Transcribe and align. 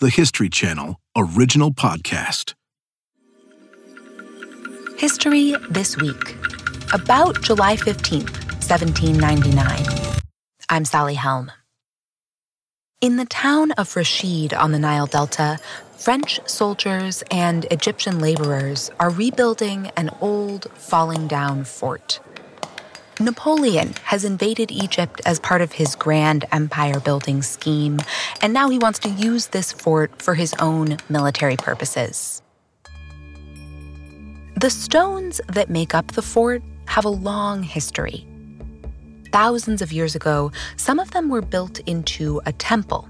the 0.00 0.10
History 0.10 0.48
Channel 0.48 1.00
original 1.16 1.72
podcast. 1.72 2.54
History 4.96 5.56
This 5.70 5.96
Week, 5.96 6.36
about 6.92 7.42
July 7.42 7.74
15th, 7.74 8.30
1799. 8.62 10.22
I'm 10.68 10.84
Sally 10.84 11.14
Helm. 11.14 11.50
In 13.00 13.16
the 13.16 13.24
town 13.24 13.72
of 13.72 13.96
Rashid 13.96 14.54
on 14.54 14.70
the 14.70 14.78
Nile 14.78 15.06
Delta, 15.06 15.58
French 15.96 16.38
soldiers 16.48 17.24
and 17.32 17.64
Egyptian 17.72 18.20
laborers 18.20 18.92
are 19.00 19.10
rebuilding 19.10 19.90
an 19.96 20.10
old, 20.20 20.68
falling 20.74 21.26
down 21.26 21.64
fort. 21.64 22.20
Napoleon 23.20 23.94
has 24.04 24.24
invaded 24.24 24.70
Egypt 24.70 25.20
as 25.26 25.40
part 25.40 25.60
of 25.60 25.72
his 25.72 25.96
grand 25.96 26.44
empire 26.52 27.00
building 27.00 27.42
scheme, 27.42 27.98
and 28.40 28.52
now 28.52 28.68
he 28.68 28.78
wants 28.78 29.00
to 29.00 29.08
use 29.08 29.48
this 29.48 29.72
fort 29.72 30.22
for 30.22 30.34
his 30.34 30.54
own 30.60 30.98
military 31.08 31.56
purposes. 31.56 32.42
The 34.54 34.70
stones 34.70 35.40
that 35.48 35.68
make 35.68 35.96
up 35.96 36.12
the 36.12 36.22
fort 36.22 36.62
have 36.86 37.04
a 37.04 37.10
long 37.10 37.64
history. 37.64 38.24
Thousands 39.32 39.82
of 39.82 39.92
years 39.92 40.14
ago, 40.14 40.52
some 40.76 41.00
of 41.00 41.10
them 41.10 41.28
were 41.28 41.42
built 41.42 41.80
into 41.80 42.40
a 42.46 42.52
temple. 42.52 43.08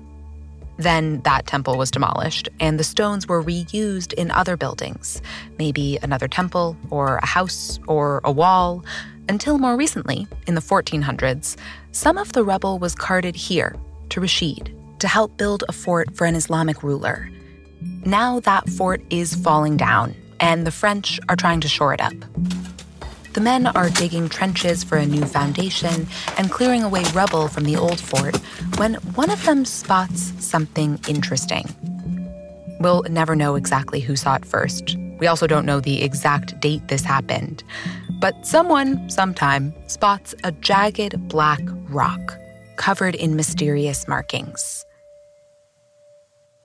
Then 0.78 1.20
that 1.22 1.46
temple 1.46 1.76
was 1.76 1.90
demolished, 1.90 2.48
and 2.60 2.78
the 2.78 2.84
stones 2.84 3.26
were 3.26 3.42
reused 3.42 4.14
in 4.14 4.30
other 4.30 4.56
buildings, 4.56 5.20
maybe 5.58 5.98
another 6.02 6.28
temple, 6.28 6.76
or 6.88 7.16
a 7.16 7.26
house, 7.26 7.78
or 7.86 8.22
a 8.24 8.32
wall. 8.32 8.84
Until 9.28 9.58
more 9.58 9.76
recently, 9.76 10.26
in 10.46 10.54
the 10.54 10.60
1400s, 10.62 11.56
some 11.92 12.16
of 12.16 12.32
the 12.32 12.42
rubble 12.42 12.78
was 12.78 12.94
carted 12.94 13.36
here 13.36 13.76
to 14.08 14.20
Rashid 14.22 14.74
to 15.00 15.08
help 15.08 15.36
build 15.36 15.64
a 15.68 15.72
fort 15.72 16.16
for 16.16 16.24
an 16.24 16.34
Islamic 16.34 16.82
ruler. 16.82 17.30
Now 18.06 18.40
that 18.40 18.68
fort 18.70 19.02
is 19.10 19.34
falling 19.34 19.76
down, 19.76 20.14
and 20.40 20.66
the 20.66 20.70
French 20.70 21.20
are 21.28 21.36
trying 21.36 21.60
to 21.60 21.68
shore 21.68 21.92
it 21.92 22.00
up. 22.00 22.14
The 23.34 23.40
men 23.42 23.66
are 23.66 23.90
digging 23.90 24.30
trenches 24.30 24.82
for 24.82 24.96
a 24.96 25.04
new 25.04 25.24
foundation 25.26 26.06
and 26.38 26.50
clearing 26.50 26.82
away 26.82 27.04
rubble 27.12 27.48
from 27.48 27.64
the 27.64 27.76
old 27.76 28.00
fort 28.00 28.36
when 28.78 28.94
one 29.14 29.30
of 29.30 29.44
them 29.44 29.66
spots 29.66 30.32
something 30.38 30.98
interesting. 31.06 31.66
We'll 32.80 33.02
never 33.02 33.36
know 33.36 33.56
exactly 33.56 34.00
who 34.00 34.16
saw 34.16 34.36
it 34.36 34.46
first. 34.46 34.96
We 35.18 35.26
also 35.26 35.46
don't 35.46 35.66
know 35.66 35.80
the 35.80 36.02
exact 36.02 36.58
date 36.60 36.88
this 36.88 37.02
happened. 37.02 37.62
But 38.20 38.44
someone, 38.44 39.08
sometime, 39.08 39.72
spots 39.86 40.34
a 40.42 40.50
jagged 40.50 41.28
black 41.28 41.60
rock 41.88 42.36
covered 42.76 43.14
in 43.14 43.36
mysterious 43.36 44.08
markings. 44.08 44.84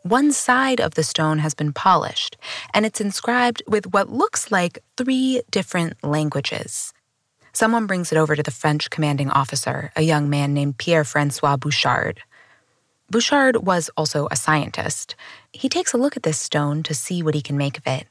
One 0.02 0.32
side 0.32 0.82
of 0.82 0.96
the 0.96 1.04
stone 1.04 1.38
has 1.40 1.54
been 1.54 1.72
polished, 1.72 2.38
and 2.74 2.86
it's 2.88 3.00
inscribed 3.00 3.62
with 3.68 3.94
what 3.94 4.10
looks 4.10 4.52
like 4.52 4.80
three 4.98 5.44
different 5.52 6.04
languages. 6.04 6.92
Someone 7.54 7.86
brings 7.86 8.12
it 8.12 8.18
over 8.18 8.36
to 8.36 8.44
the 8.44 8.50
French 8.50 8.90
commanding 8.90 9.30
officer, 9.30 9.92
a 9.96 10.02
young 10.02 10.30
man 10.30 10.56
named 10.56 10.80
Pierre 10.80 11.04
Francois 11.04 11.56
Bouchard. 11.56 12.22
Bouchard 13.12 13.58
was 13.58 13.92
also 13.96 14.28
a 14.32 14.36
scientist. 14.36 15.16
He 15.52 15.70
takes 15.70 15.94
a 15.94 15.98
look 15.98 16.18
at 16.18 16.24
this 16.24 16.40
stone 16.40 16.82
to 16.82 16.96
see 16.96 17.22
what 17.22 17.36
he 17.36 17.44
can 17.44 17.58
make 17.58 17.78
of 17.78 17.86
it, 17.86 18.08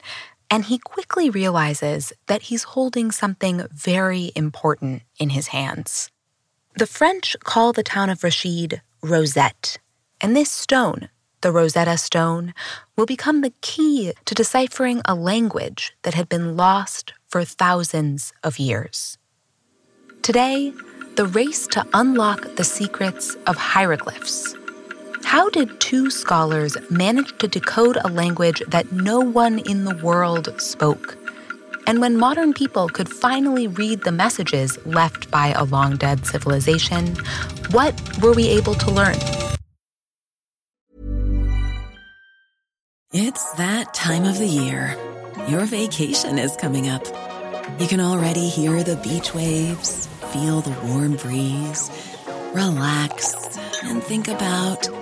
and 0.52 0.66
he 0.66 0.76
quickly 0.76 1.30
realizes 1.30 2.12
that 2.26 2.42
he's 2.42 2.74
holding 2.74 3.10
something 3.10 3.66
very 3.72 4.30
important 4.36 5.00
in 5.18 5.30
his 5.30 5.46
hands. 5.48 6.10
The 6.76 6.86
French 6.86 7.34
call 7.42 7.72
the 7.72 7.82
town 7.82 8.10
of 8.10 8.22
Rashid 8.22 8.82
Rosette, 9.02 9.78
and 10.20 10.36
this 10.36 10.50
stone, 10.50 11.08
the 11.40 11.50
Rosetta 11.50 11.96
Stone, 11.96 12.52
will 12.96 13.06
become 13.06 13.40
the 13.40 13.54
key 13.62 14.12
to 14.26 14.34
deciphering 14.34 15.00
a 15.06 15.14
language 15.14 15.96
that 16.02 16.12
had 16.12 16.28
been 16.28 16.54
lost 16.54 17.14
for 17.28 17.46
thousands 17.46 18.34
of 18.44 18.58
years. 18.58 19.16
Today, 20.20 20.74
the 21.16 21.26
race 21.26 21.66
to 21.68 21.86
unlock 21.94 22.56
the 22.56 22.64
secrets 22.64 23.34
of 23.46 23.56
hieroglyphs 23.56 24.54
how 25.32 25.48
did 25.48 25.80
two 25.80 26.10
scholars 26.10 26.76
manage 26.90 27.38
to 27.38 27.48
decode 27.48 27.96
a 28.04 28.08
language 28.08 28.62
that 28.68 28.92
no 28.92 29.18
one 29.18 29.60
in 29.60 29.86
the 29.86 29.96
world 30.04 30.52
spoke? 30.60 31.16
And 31.86 32.02
when 32.02 32.18
modern 32.18 32.52
people 32.52 32.86
could 32.90 33.08
finally 33.08 33.66
read 33.66 34.02
the 34.02 34.12
messages 34.12 34.76
left 34.84 35.30
by 35.30 35.52
a 35.52 35.64
long 35.64 35.96
dead 35.96 36.26
civilization, 36.26 37.16
what 37.70 37.98
were 38.20 38.34
we 38.34 38.46
able 38.48 38.74
to 38.74 38.90
learn? 38.90 39.16
It's 43.14 43.52
that 43.54 43.94
time 43.94 44.24
of 44.24 44.36
the 44.36 44.46
year. 44.46 44.98
Your 45.48 45.64
vacation 45.64 46.38
is 46.38 46.54
coming 46.56 46.90
up. 46.90 47.06
You 47.80 47.86
can 47.86 48.00
already 48.00 48.50
hear 48.50 48.82
the 48.82 48.96
beach 48.96 49.32
waves, 49.32 50.08
feel 50.30 50.60
the 50.60 50.78
warm 50.86 51.16
breeze, 51.16 51.90
relax, 52.52 53.56
and 53.82 54.02
think 54.02 54.28
about 54.28 55.01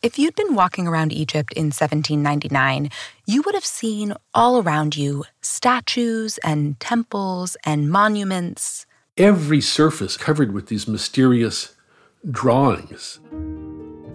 If 0.00 0.16
you'd 0.16 0.36
been 0.36 0.54
walking 0.54 0.86
around 0.86 1.12
Egypt 1.12 1.52
in 1.54 1.66
1799, 1.66 2.88
you 3.26 3.42
would 3.42 3.56
have 3.56 3.64
seen 3.64 4.14
all 4.32 4.62
around 4.62 4.96
you 4.96 5.24
statues 5.40 6.38
and 6.38 6.78
temples 6.78 7.56
and 7.64 7.90
monuments. 7.90 8.86
Every 9.16 9.60
surface 9.60 10.16
covered 10.16 10.54
with 10.54 10.68
these 10.68 10.86
mysterious 10.86 11.74
drawings. 12.30 13.18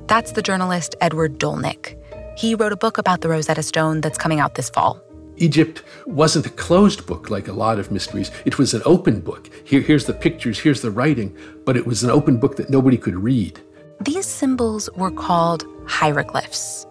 That's 0.08 0.32
the 0.32 0.42
journalist 0.42 0.96
Edward 1.02 1.38
Dolnick. 1.38 2.00
He 2.38 2.56
wrote 2.56 2.72
a 2.72 2.78
book 2.78 2.98
about 2.98 3.20
the 3.20 3.28
Rosetta 3.28 3.62
Stone 3.62 4.00
that's 4.00 4.18
coming 4.18 4.40
out 4.40 4.56
this 4.56 4.70
fall. 4.70 5.02
Egypt 5.36 5.84
wasn't 6.06 6.46
a 6.46 6.52
closed 6.52 7.06
book 7.06 7.30
like 7.30 7.50
a 7.50 7.54
lot 7.54 7.78
of 7.78 7.92
mysteries. 7.92 8.32
It 8.46 8.58
was 8.58 8.74
an 8.74 8.84
open 8.86 9.20
book. 9.20 9.50
Here, 9.66 9.82
here's 9.82 10.06
the 10.06 10.14
pictures, 10.14 10.60
here's 10.60 10.82
the 10.82 10.92
writing, 10.92 11.36
but 11.66 11.76
it 11.76 11.86
was 11.86 12.06
an 12.06 12.10
open 12.10 12.38
book 12.38 12.56
that 12.56 12.70
nobody 12.70 12.98
could 12.98 13.16
read. 13.16 13.60
These 14.00 14.26
symbols 14.26 14.90
were 14.96 15.12
called 15.12 15.66
hieroglyphs. 15.88 16.86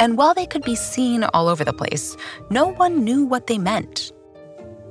And 0.00 0.16
while 0.16 0.34
they 0.34 0.46
could 0.46 0.62
be 0.62 0.76
seen 0.76 1.24
all 1.24 1.48
over 1.48 1.64
the 1.64 1.72
place, 1.72 2.16
no 2.50 2.68
one 2.68 3.04
knew 3.04 3.24
what 3.24 3.46
they 3.46 3.58
meant. 3.58 4.12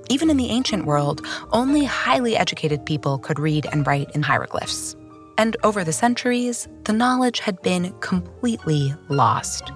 Even 0.09 0.29
in 0.29 0.37
the 0.37 0.49
ancient 0.49 0.85
world, 0.85 1.25
only 1.51 1.83
highly 1.83 2.37
educated 2.37 2.85
people 2.85 3.17
could 3.17 3.39
read 3.39 3.67
and 3.71 3.85
write 3.85 4.09
in 4.11 4.21
hieroglyphs. 4.21 4.95
And 5.37 5.55
over 5.63 5.83
the 5.83 5.93
centuries, 5.93 6.67
the 6.85 6.93
knowledge 6.93 7.39
had 7.39 7.61
been 7.61 7.93
completely 7.99 8.93
lost. 9.09 9.71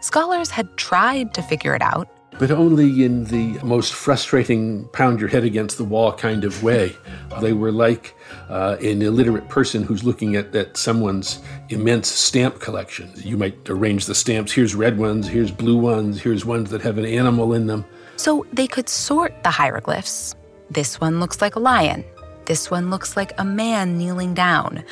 Scholars 0.00 0.50
had 0.50 0.76
tried 0.76 1.34
to 1.34 1.42
figure 1.42 1.74
it 1.74 1.82
out, 1.82 2.08
but 2.38 2.50
only 2.50 3.04
in 3.04 3.24
the 3.24 3.58
most 3.62 3.92
frustrating 3.92 4.88
pound 4.88 5.20
your 5.20 5.28
head 5.28 5.44
against 5.44 5.76
the 5.78 5.84
wall 5.84 6.12
kind 6.12 6.44
of 6.44 6.62
way. 6.62 6.96
They 7.40 7.52
were 7.52 7.72
like 7.72 8.14
uh, 8.48 8.76
an 8.80 9.02
illiterate 9.02 9.48
person 9.48 9.82
who's 9.82 10.02
looking 10.02 10.36
at, 10.36 10.54
at 10.54 10.76
someone's 10.76 11.40
immense 11.68 12.08
stamp 12.08 12.60
collection. 12.60 13.12
You 13.16 13.36
might 13.36 13.68
arrange 13.68 14.06
the 14.06 14.14
stamps 14.14 14.52
here's 14.52 14.74
red 14.74 14.98
ones, 14.98 15.28
here's 15.28 15.50
blue 15.50 15.76
ones, 15.76 16.20
here's 16.20 16.44
ones 16.44 16.70
that 16.70 16.82
have 16.82 16.98
an 16.98 17.06
animal 17.06 17.52
in 17.52 17.66
them. 17.66 17.84
So 18.16 18.46
they 18.52 18.66
could 18.66 18.88
sort 18.88 19.42
the 19.42 19.50
hieroglyphs. 19.50 20.34
This 20.70 21.00
one 21.00 21.20
looks 21.20 21.40
like 21.40 21.56
a 21.56 21.60
lion. 21.60 22.04
This 22.46 22.70
one 22.70 22.90
looks 22.90 23.16
like 23.16 23.32
a 23.38 23.44
man 23.44 23.98
kneeling 23.98 24.34
down. 24.34 24.84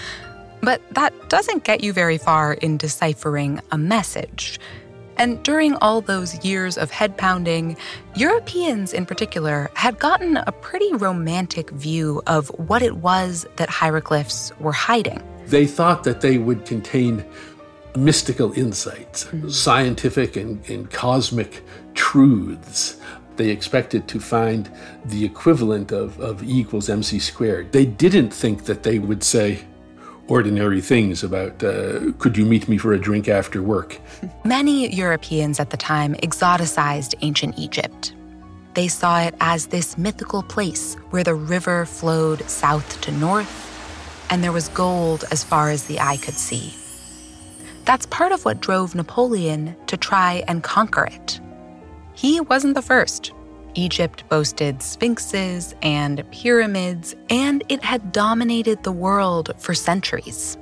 But 0.62 0.82
that 0.94 1.12
doesn't 1.29 1.64
get 1.64 1.82
you 1.82 1.93
very 1.93 2.19
far 2.19 2.53
in 2.53 2.76
deciphering 2.76 3.61
a 3.73 3.79
message. 3.79 4.61
And 5.20 5.43
during 5.43 5.75
all 5.82 6.00
those 6.00 6.43
years 6.43 6.78
of 6.78 6.90
head 6.90 7.19
pounding, 7.19 7.76
Europeans 8.14 8.94
in 8.94 9.05
particular 9.05 9.70
had 9.75 9.99
gotten 9.99 10.38
a 10.38 10.50
pretty 10.50 10.94
romantic 10.94 11.69
view 11.72 12.22
of 12.26 12.49
what 12.69 12.81
it 12.81 12.96
was 12.96 13.46
that 13.56 13.69
hieroglyphs 13.69 14.50
were 14.61 14.72
hiding. 14.72 15.22
They 15.46 15.67
thought 15.67 16.05
that 16.05 16.22
they 16.22 16.38
would 16.38 16.64
contain 16.64 17.22
mystical 17.94 18.50
insights, 18.55 19.25
mm-hmm. 19.25 19.50
scientific 19.50 20.37
and, 20.37 20.67
and 20.70 20.90
cosmic 20.90 21.62
truths 21.93 22.96
they 23.37 23.49
expected 23.49 24.06
to 24.06 24.20
find 24.20 24.70
the 25.05 25.25
equivalent 25.25 25.93
of, 25.93 26.20
of 26.20 26.43
E 26.43 26.61
equals 26.61 26.90
mc 26.90 27.19
squared. 27.19 27.73
They 27.73 27.87
didn't 27.87 28.31
think 28.31 28.64
that 28.64 28.82
they 28.82 28.99
would 28.99 29.23
say, 29.23 29.64
ordinary 30.31 30.81
things 30.81 31.23
about 31.25 31.62
uh, 31.62 32.12
could 32.19 32.37
you 32.37 32.47
meet 32.47 32.69
me 32.69 32.79
for 32.79 32.93
a 32.93 32.99
drink 32.99 33.29
after 33.29 33.62
work? 33.62 33.99
Many 34.44 34.88
Europeans 34.94 35.59
at 35.61 35.71
the 35.71 35.77
time 35.77 36.15
exoticized 36.23 37.15
ancient 37.23 37.59
Egypt. 37.59 38.15
they 38.75 38.88
saw 38.88 39.21
it 39.21 39.35
as 39.41 39.67
this 39.67 39.99
mythical 39.99 40.43
place 40.43 40.94
where 41.11 41.25
the 41.25 41.35
river 41.35 41.85
flowed 41.87 42.41
south 42.49 43.00
to 43.00 43.11
north 43.12 43.67
and 44.31 44.44
there 44.44 44.53
was 44.53 44.69
gold 44.69 45.25
as 45.32 45.43
far 45.43 45.71
as 45.71 45.85
the 45.85 45.99
eye 45.99 46.17
could 46.17 46.35
see. 46.35 46.73
That's 47.85 48.06
part 48.06 48.31
of 48.33 48.44
what 48.44 48.61
drove 48.61 48.94
Napoleon 48.94 49.75
to 49.88 49.97
try 49.97 50.44
and 50.47 50.62
conquer 50.62 51.05
it. 51.06 51.41
He 52.15 52.41
wasn't 52.41 52.75
the 52.75 52.83
first. 52.83 53.33
Egypt 53.81 54.29
boasted 54.29 54.82
sphinxes 54.82 55.75
and 55.81 56.23
pyramids, 56.31 57.17
and 57.31 57.65
it 57.71 57.82
had 57.82 58.12
dominated 58.12 58.82
the 58.82 58.93
world 58.93 59.55
for 59.56 59.73
centuries. 59.73 60.59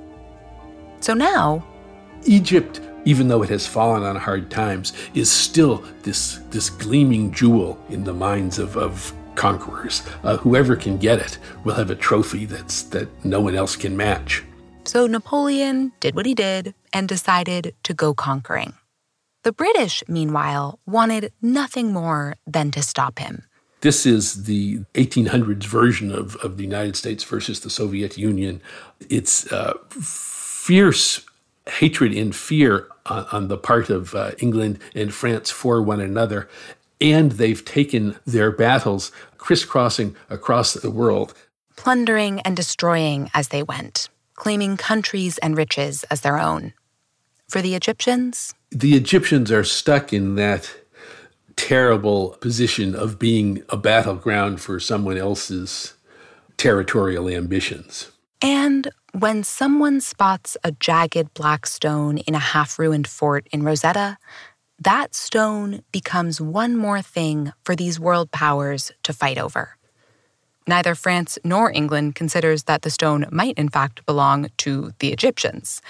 So 1.00 1.14
now, 1.14 1.66
Egypt, 2.26 2.80
even 3.04 3.26
though 3.26 3.42
it 3.42 3.48
has 3.48 3.66
fallen 3.66 4.04
on 4.04 4.14
hard 4.14 4.50
times, 4.50 4.92
is 5.14 5.30
still 5.30 5.82
this, 6.04 6.38
this 6.50 6.70
gleaming 6.70 7.32
jewel 7.32 7.76
in 7.88 8.04
the 8.04 8.12
minds 8.12 8.60
of, 8.60 8.76
of 8.76 9.12
conquerors. 9.34 10.02
Uh, 10.22 10.36
whoever 10.36 10.76
can 10.76 10.96
get 10.96 11.18
it 11.18 11.38
will 11.64 11.74
have 11.74 11.90
a 11.90 11.96
trophy 11.96 12.44
that's, 12.44 12.82
that 12.82 13.08
no 13.24 13.40
one 13.40 13.56
else 13.56 13.74
can 13.74 13.96
match. 13.96 14.44
So 14.84 15.08
Napoleon 15.08 15.92
did 15.98 16.14
what 16.14 16.26
he 16.26 16.34
did 16.34 16.72
and 16.92 17.08
decided 17.08 17.74
to 17.82 17.94
go 17.94 18.14
conquering. 18.14 18.74
The 19.48 19.52
British, 19.52 20.04
meanwhile, 20.06 20.78
wanted 20.84 21.32
nothing 21.40 21.90
more 21.90 22.36
than 22.46 22.70
to 22.72 22.82
stop 22.82 23.18
him. 23.18 23.44
This 23.80 24.04
is 24.04 24.44
the 24.44 24.80
1800s 24.92 25.64
version 25.64 26.12
of, 26.12 26.36
of 26.44 26.58
the 26.58 26.64
United 26.64 26.96
States 26.96 27.24
versus 27.24 27.60
the 27.60 27.70
Soviet 27.70 28.18
Union. 28.18 28.60
It's 29.08 29.50
uh, 29.50 29.72
fierce 29.88 31.24
hatred 31.66 32.12
and 32.12 32.36
fear 32.36 32.88
on, 33.06 33.24
on 33.32 33.48
the 33.48 33.56
part 33.56 33.88
of 33.88 34.14
uh, 34.14 34.32
England 34.38 34.80
and 34.94 35.14
France 35.14 35.50
for 35.50 35.80
one 35.80 36.02
another. 36.02 36.46
And 37.00 37.32
they've 37.32 37.64
taken 37.64 38.16
their 38.26 38.50
battles 38.50 39.10
crisscrossing 39.38 40.14
across 40.28 40.74
the 40.74 40.90
world, 40.90 41.32
plundering 41.74 42.40
and 42.40 42.54
destroying 42.54 43.30
as 43.32 43.48
they 43.48 43.62
went, 43.62 44.10
claiming 44.34 44.76
countries 44.76 45.38
and 45.38 45.56
riches 45.56 46.04
as 46.10 46.20
their 46.20 46.38
own. 46.38 46.74
For 47.48 47.62
the 47.62 47.74
Egyptians, 47.74 48.54
the 48.70 48.94
Egyptians 48.94 49.50
are 49.50 49.64
stuck 49.64 50.12
in 50.12 50.34
that 50.34 50.70
terrible 51.56 52.36
position 52.40 52.94
of 52.94 53.18
being 53.18 53.62
a 53.70 53.76
battleground 53.76 54.60
for 54.60 54.78
someone 54.78 55.16
else's 55.16 55.94
territorial 56.58 57.28
ambitions. 57.28 58.10
And 58.42 58.90
when 59.12 59.42
someone 59.44 60.00
spots 60.00 60.56
a 60.62 60.72
jagged 60.72 61.32
black 61.32 61.66
stone 61.66 62.18
in 62.18 62.34
a 62.34 62.38
half 62.38 62.78
ruined 62.78 63.08
fort 63.08 63.46
in 63.50 63.62
Rosetta, 63.62 64.18
that 64.78 65.14
stone 65.14 65.82
becomes 65.90 66.40
one 66.40 66.76
more 66.76 67.00
thing 67.00 67.52
for 67.64 67.74
these 67.74 67.98
world 67.98 68.30
powers 68.30 68.92
to 69.04 69.12
fight 69.12 69.38
over. 69.38 69.76
Neither 70.66 70.94
France 70.94 71.38
nor 71.42 71.72
England 71.72 72.14
considers 72.14 72.64
that 72.64 72.82
the 72.82 72.90
stone 72.90 73.24
might 73.32 73.58
in 73.58 73.70
fact 73.70 74.04
belong 74.04 74.48
to 74.58 74.92
the 74.98 75.12
Egyptians. 75.12 75.80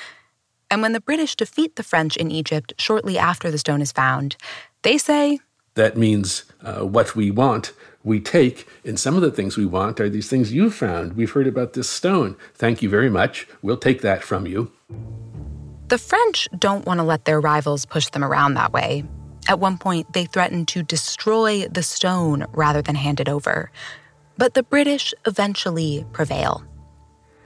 And 0.70 0.82
when 0.82 0.92
the 0.92 1.00
British 1.00 1.34
defeat 1.34 1.76
the 1.76 1.82
French 1.82 2.16
in 2.16 2.30
Egypt 2.30 2.74
shortly 2.78 3.18
after 3.18 3.50
the 3.50 3.58
stone 3.58 3.80
is 3.80 3.92
found, 3.92 4.36
they 4.82 4.98
say, 4.98 5.40
That 5.74 5.96
means 5.96 6.44
uh, 6.62 6.80
what 6.80 7.16
we 7.16 7.30
want, 7.30 7.72
we 8.04 8.20
take, 8.20 8.68
and 8.84 8.98
some 8.98 9.16
of 9.16 9.22
the 9.22 9.30
things 9.30 9.56
we 9.56 9.66
want 9.66 9.98
are 10.00 10.10
these 10.10 10.28
things 10.28 10.52
you've 10.52 10.74
found. 10.74 11.14
We've 11.14 11.30
heard 11.30 11.46
about 11.46 11.72
this 11.72 11.88
stone. 11.88 12.36
Thank 12.54 12.82
you 12.82 12.88
very 12.88 13.10
much. 13.10 13.48
We'll 13.62 13.78
take 13.78 14.02
that 14.02 14.22
from 14.22 14.46
you. 14.46 14.70
The 15.88 15.98
French 15.98 16.48
don't 16.58 16.84
want 16.84 16.98
to 16.98 17.04
let 17.04 17.24
their 17.24 17.40
rivals 17.40 17.86
push 17.86 18.08
them 18.10 18.22
around 18.22 18.54
that 18.54 18.72
way. 18.72 19.04
At 19.48 19.58
one 19.58 19.78
point, 19.78 20.12
they 20.12 20.26
threatened 20.26 20.68
to 20.68 20.82
destroy 20.82 21.66
the 21.68 21.82
stone 21.82 22.44
rather 22.52 22.82
than 22.82 22.94
hand 22.94 23.20
it 23.20 23.28
over. 23.28 23.70
But 24.36 24.52
the 24.52 24.62
British 24.62 25.14
eventually 25.26 26.04
prevail. 26.12 26.62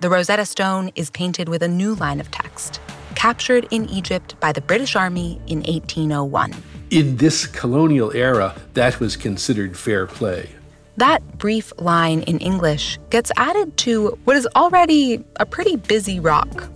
The 0.01 0.11
Rosetta 0.11 0.45
Stone 0.45 0.91
is 0.97 1.11
painted 1.11 1.49
with 1.49 1.63
a 1.63 1.69
new 1.69 1.95
line 1.95 2.19
of 2.19 2.33
text, 2.33 2.81
captured 3.23 3.69
in 3.71 3.89
Egypt 3.89 4.35
by 4.41 4.51
the 4.51 4.61
British 4.61 4.97
Army 4.97 5.41
in 5.47 5.59
1801. 5.59 6.53
In 6.91 7.19
this 7.19 7.47
colonial 7.47 8.11
era, 8.17 8.53
that 8.75 8.99
was 8.99 9.15
considered 9.15 9.77
fair 9.77 10.09
play. 10.09 10.51
That 10.97 11.39
brief 11.39 11.73
line 11.79 12.23
in 12.23 12.39
English 12.39 12.99
gets 13.11 13.31
added 13.37 13.77
to 13.87 14.19
what 14.25 14.35
is 14.35 14.49
already 14.57 15.25
a 15.37 15.47
pretty 15.47 15.77
busy 15.77 16.19
rock 16.19 16.69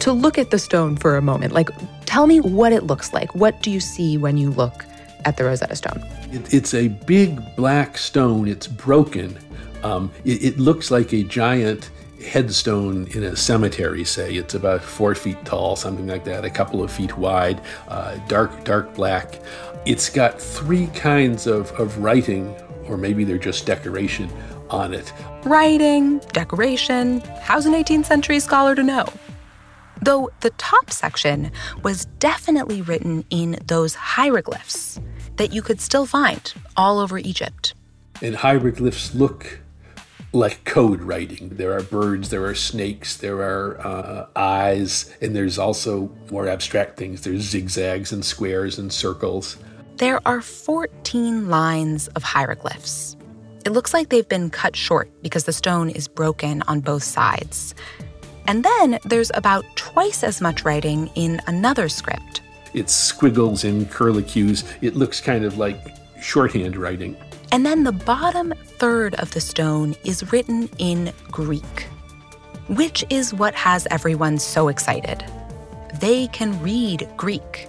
to 0.00 0.14
look 0.14 0.38
at 0.38 0.50
the 0.50 0.58
stone 0.58 0.96
for 0.96 1.18
a 1.18 1.20
moment. 1.20 1.52
Like, 1.52 1.68
tell 2.06 2.26
me 2.26 2.40
what 2.40 2.72
it 2.72 2.84
looks 2.84 3.12
like. 3.12 3.34
What 3.34 3.62
do 3.62 3.70
you 3.70 3.80
see 3.80 4.16
when 4.16 4.38
you 4.38 4.48
look 4.52 4.82
at 5.26 5.36
the 5.36 5.44
Rosetta 5.44 5.76
Stone? 5.76 6.02
It, 6.32 6.54
it's 6.54 6.72
a 6.72 6.88
big 6.88 7.38
black 7.54 7.98
stone. 7.98 8.48
It's 8.48 8.66
broken. 8.66 9.36
Um, 9.82 10.10
it, 10.24 10.42
it 10.42 10.58
looks 10.58 10.90
like 10.90 11.12
a 11.12 11.22
giant 11.22 11.90
headstone 12.26 13.06
in 13.08 13.22
a 13.24 13.36
cemetery, 13.36 14.04
say. 14.04 14.34
It's 14.34 14.54
about 14.54 14.82
four 14.82 15.14
feet 15.14 15.42
tall, 15.44 15.76
something 15.76 16.06
like 16.06 16.24
that, 16.24 16.44
a 16.44 16.50
couple 16.50 16.82
of 16.82 16.90
feet 16.90 17.16
wide, 17.16 17.60
uh, 17.88 18.16
dark, 18.28 18.64
dark 18.64 18.94
black. 18.94 19.40
It's 19.86 20.10
got 20.10 20.40
three 20.40 20.88
kinds 20.88 21.46
of, 21.46 21.70
of 21.72 21.98
writing, 21.98 22.54
or 22.88 22.96
maybe 22.96 23.24
they're 23.24 23.38
just 23.38 23.66
decoration 23.66 24.28
on 24.68 24.92
it. 24.92 25.12
Writing, 25.44 26.18
decoration. 26.32 27.20
How's 27.40 27.66
an 27.66 27.72
18th 27.72 28.06
century 28.06 28.40
scholar 28.40 28.74
to 28.74 28.82
know? 28.82 29.06
Though 30.02 30.30
the 30.40 30.50
top 30.50 30.90
section 30.90 31.50
was 31.82 32.04
definitely 32.18 32.82
written 32.82 33.24
in 33.30 33.58
those 33.66 33.94
hieroglyphs 33.94 35.00
that 35.36 35.52
you 35.52 35.62
could 35.62 35.80
still 35.80 36.06
find 36.06 36.52
all 36.76 36.98
over 36.98 37.18
Egypt. 37.18 37.74
And 38.22 38.36
hieroglyphs 38.36 39.14
look 39.14 39.60
like 40.36 40.64
code 40.64 41.00
writing. 41.00 41.50
There 41.50 41.72
are 41.76 41.82
birds, 41.82 42.28
there 42.30 42.44
are 42.44 42.54
snakes, 42.54 43.16
there 43.16 43.40
are 43.42 43.80
uh, 43.80 44.26
eyes, 44.36 45.12
and 45.20 45.34
there's 45.34 45.58
also 45.58 46.10
more 46.30 46.48
abstract 46.48 46.96
things. 46.96 47.22
There's 47.22 47.42
zigzags 47.42 48.12
and 48.12 48.24
squares 48.24 48.78
and 48.78 48.92
circles. 48.92 49.56
There 49.96 50.20
are 50.26 50.42
14 50.42 51.48
lines 51.48 52.08
of 52.08 52.22
hieroglyphs. 52.22 53.16
It 53.64 53.70
looks 53.70 53.94
like 53.94 54.10
they've 54.10 54.28
been 54.28 54.50
cut 54.50 54.76
short 54.76 55.10
because 55.22 55.44
the 55.44 55.52
stone 55.52 55.90
is 55.90 56.06
broken 56.06 56.62
on 56.68 56.80
both 56.80 57.02
sides. 57.02 57.74
And 58.46 58.64
then 58.64 59.00
there's 59.04 59.32
about 59.34 59.64
twice 59.74 60.22
as 60.22 60.40
much 60.40 60.64
writing 60.64 61.10
in 61.14 61.40
another 61.46 61.88
script. 61.88 62.42
It's 62.74 62.94
squiggles 62.94 63.64
and 63.64 63.90
curlicues. 63.90 64.64
It 64.82 64.94
looks 64.94 65.20
kind 65.20 65.44
of 65.44 65.58
like 65.58 65.80
shorthand 66.20 66.76
writing. 66.76 67.16
And 67.56 67.64
then 67.64 67.84
the 67.84 67.92
bottom 67.92 68.52
third 68.64 69.14
of 69.14 69.30
the 69.30 69.40
stone 69.40 69.94
is 70.04 70.30
written 70.30 70.68
in 70.76 71.10
Greek, 71.30 71.84
which 72.68 73.02
is 73.08 73.32
what 73.32 73.54
has 73.54 73.86
everyone 73.90 74.38
so 74.38 74.68
excited. 74.68 75.24
They 75.98 76.26
can 76.26 76.60
read 76.60 77.08
Greek. 77.16 77.66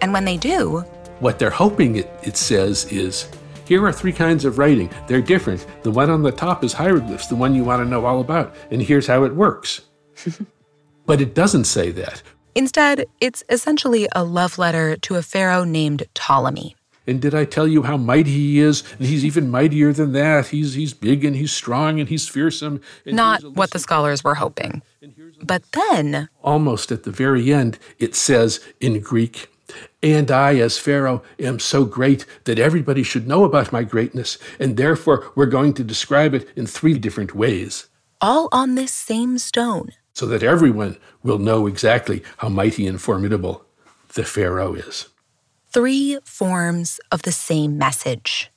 And 0.00 0.12
when 0.12 0.24
they 0.24 0.36
do, 0.36 0.84
what 1.18 1.40
they're 1.40 1.50
hoping 1.50 1.96
it, 1.96 2.08
it 2.22 2.36
says 2.36 2.84
is 2.92 3.28
here 3.64 3.84
are 3.84 3.92
three 3.92 4.12
kinds 4.12 4.44
of 4.44 4.56
writing. 4.56 4.88
They're 5.08 5.20
different. 5.20 5.66
The 5.82 5.90
one 5.90 6.08
on 6.08 6.22
the 6.22 6.30
top 6.30 6.62
is 6.62 6.72
hieroglyphs, 6.72 7.26
the 7.26 7.34
one 7.34 7.56
you 7.56 7.64
want 7.64 7.82
to 7.82 7.90
know 7.90 8.06
all 8.06 8.20
about. 8.20 8.54
And 8.70 8.80
here's 8.80 9.08
how 9.08 9.24
it 9.24 9.34
works. 9.34 9.80
but 11.06 11.20
it 11.20 11.34
doesn't 11.34 11.64
say 11.64 11.90
that. 11.90 12.22
Instead, 12.54 13.06
it's 13.20 13.42
essentially 13.48 14.06
a 14.12 14.22
love 14.22 14.58
letter 14.58 14.94
to 14.98 15.16
a 15.16 15.22
pharaoh 15.22 15.64
named 15.64 16.04
Ptolemy. 16.14 16.76
And 17.06 17.20
did 17.20 17.34
I 17.34 17.44
tell 17.44 17.66
you 17.66 17.82
how 17.82 17.96
mighty 17.96 18.30
he 18.30 18.60
is? 18.60 18.84
And 18.98 19.06
he's 19.06 19.24
even 19.24 19.50
mightier 19.50 19.92
than 19.92 20.12
that. 20.12 20.48
He's 20.48 20.74
he's 20.74 20.94
big 20.94 21.24
and 21.24 21.34
he's 21.34 21.52
strong 21.52 21.98
and 21.98 22.08
he's 22.08 22.28
fearsome. 22.28 22.80
And 23.04 23.16
Not 23.16 23.42
what 23.56 23.70
the 23.70 23.78
scholars 23.78 24.22
were 24.22 24.36
hoping. 24.36 24.82
But 25.42 25.64
then, 25.72 26.28
almost 26.42 26.92
at 26.92 27.02
the 27.02 27.10
very 27.10 27.52
end, 27.52 27.78
it 27.98 28.14
says 28.14 28.60
in 28.80 29.00
Greek, 29.00 29.48
and 30.02 30.30
I, 30.30 30.56
as 30.56 30.78
Pharaoh, 30.78 31.22
am 31.38 31.58
so 31.58 31.84
great 31.84 32.24
that 32.44 32.58
everybody 32.58 33.02
should 33.02 33.26
know 33.26 33.44
about 33.44 33.72
my 33.72 33.82
greatness, 33.82 34.38
and 34.60 34.76
therefore 34.76 35.32
we're 35.34 35.46
going 35.46 35.74
to 35.74 35.84
describe 35.84 36.34
it 36.34 36.48
in 36.54 36.66
three 36.66 36.98
different 36.98 37.34
ways. 37.34 37.88
All 38.20 38.48
on 38.52 38.76
this 38.76 38.92
same 38.92 39.38
stone. 39.38 39.90
So 40.14 40.26
that 40.26 40.42
everyone 40.42 40.98
will 41.22 41.38
know 41.38 41.66
exactly 41.66 42.22
how 42.36 42.48
mighty 42.50 42.86
and 42.86 43.00
formidable 43.00 43.64
the 44.14 44.24
Pharaoh 44.24 44.74
is 44.74 45.08
three 45.72 46.18
forms 46.24 47.00
of 47.10 47.22
the 47.22 47.32
same 47.32 47.78
message, 47.78 48.50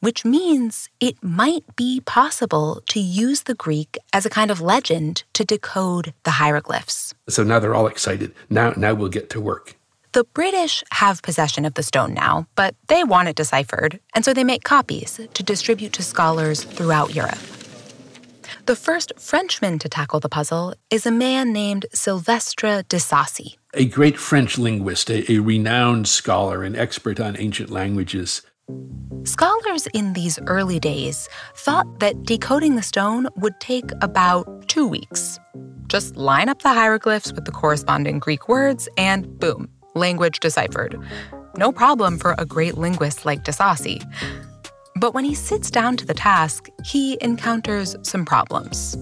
which 0.00 0.24
means 0.24 0.88
it 1.00 1.16
might 1.22 1.64
be 1.76 2.00
possible 2.00 2.82
to 2.88 3.00
use 3.00 3.42
the 3.42 3.54
Greek 3.54 3.96
as 4.12 4.26
a 4.26 4.30
kind 4.30 4.50
of 4.50 4.60
legend 4.60 5.24
to 5.32 5.44
decode 5.44 6.12
the 6.24 6.32
hieroglyphs. 6.32 7.14
So 7.28 7.42
now 7.42 7.58
they're 7.58 7.74
all 7.74 7.86
excited. 7.86 8.34
Now, 8.50 8.74
now 8.76 8.92
we'll 8.94 9.08
get 9.08 9.30
to 9.30 9.40
work. 9.40 9.76
The 10.12 10.24
British 10.24 10.84
have 10.92 11.22
possession 11.22 11.64
of 11.64 11.72
the 11.72 11.82
stone 11.82 12.12
now, 12.12 12.46
but 12.54 12.74
they 12.88 13.02
want 13.02 13.28
it 13.28 13.36
deciphered, 13.36 13.98
and 14.14 14.22
so 14.22 14.34
they 14.34 14.44
make 14.44 14.62
copies 14.62 15.18
to 15.32 15.42
distribute 15.42 15.94
to 15.94 16.02
scholars 16.02 16.64
throughout 16.64 17.14
Europe. 17.14 17.38
The 18.66 18.76
first 18.76 19.12
Frenchman 19.18 19.80
to 19.80 19.88
tackle 19.88 20.20
the 20.20 20.28
puzzle 20.28 20.74
is 20.88 21.04
a 21.04 21.10
man 21.10 21.52
named 21.52 21.84
Silvestre 21.92 22.84
de 22.88 22.98
Sacy. 22.98 23.56
A 23.74 23.84
great 23.86 24.16
French 24.16 24.56
linguist, 24.56 25.10
a, 25.10 25.32
a 25.32 25.40
renowned 25.40 26.06
scholar, 26.06 26.62
and 26.62 26.76
expert 26.76 27.18
on 27.18 27.36
ancient 27.40 27.70
languages. 27.70 28.42
Scholars 29.24 29.88
in 29.94 30.12
these 30.12 30.38
early 30.46 30.78
days 30.78 31.28
thought 31.56 31.98
that 31.98 32.22
decoding 32.22 32.76
the 32.76 32.84
stone 32.84 33.26
would 33.34 33.58
take 33.58 33.90
about 34.00 34.68
two 34.68 34.86
weeks. 34.86 35.40
Just 35.88 36.16
line 36.16 36.48
up 36.48 36.62
the 36.62 36.68
hieroglyphs 36.68 37.32
with 37.32 37.46
the 37.46 37.50
corresponding 37.50 38.20
Greek 38.20 38.48
words, 38.48 38.88
and 38.96 39.40
boom, 39.40 39.68
language 39.96 40.38
deciphered. 40.38 40.96
No 41.56 41.72
problem 41.72 42.16
for 42.16 42.36
a 42.38 42.46
great 42.46 42.78
linguist 42.78 43.26
like 43.26 43.42
De 43.42 43.50
Sacy. 43.50 44.00
But 45.02 45.14
when 45.14 45.24
he 45.24 45.34
sits 45.34 45.68
down 45.68 45.96
to 45.96 46.06
the 46.06 46.14
task, 46.14 46.68
he 46.84 47.18
encounters 47.20 47.96
some 48.02 48.24
problems. 48.24 48.96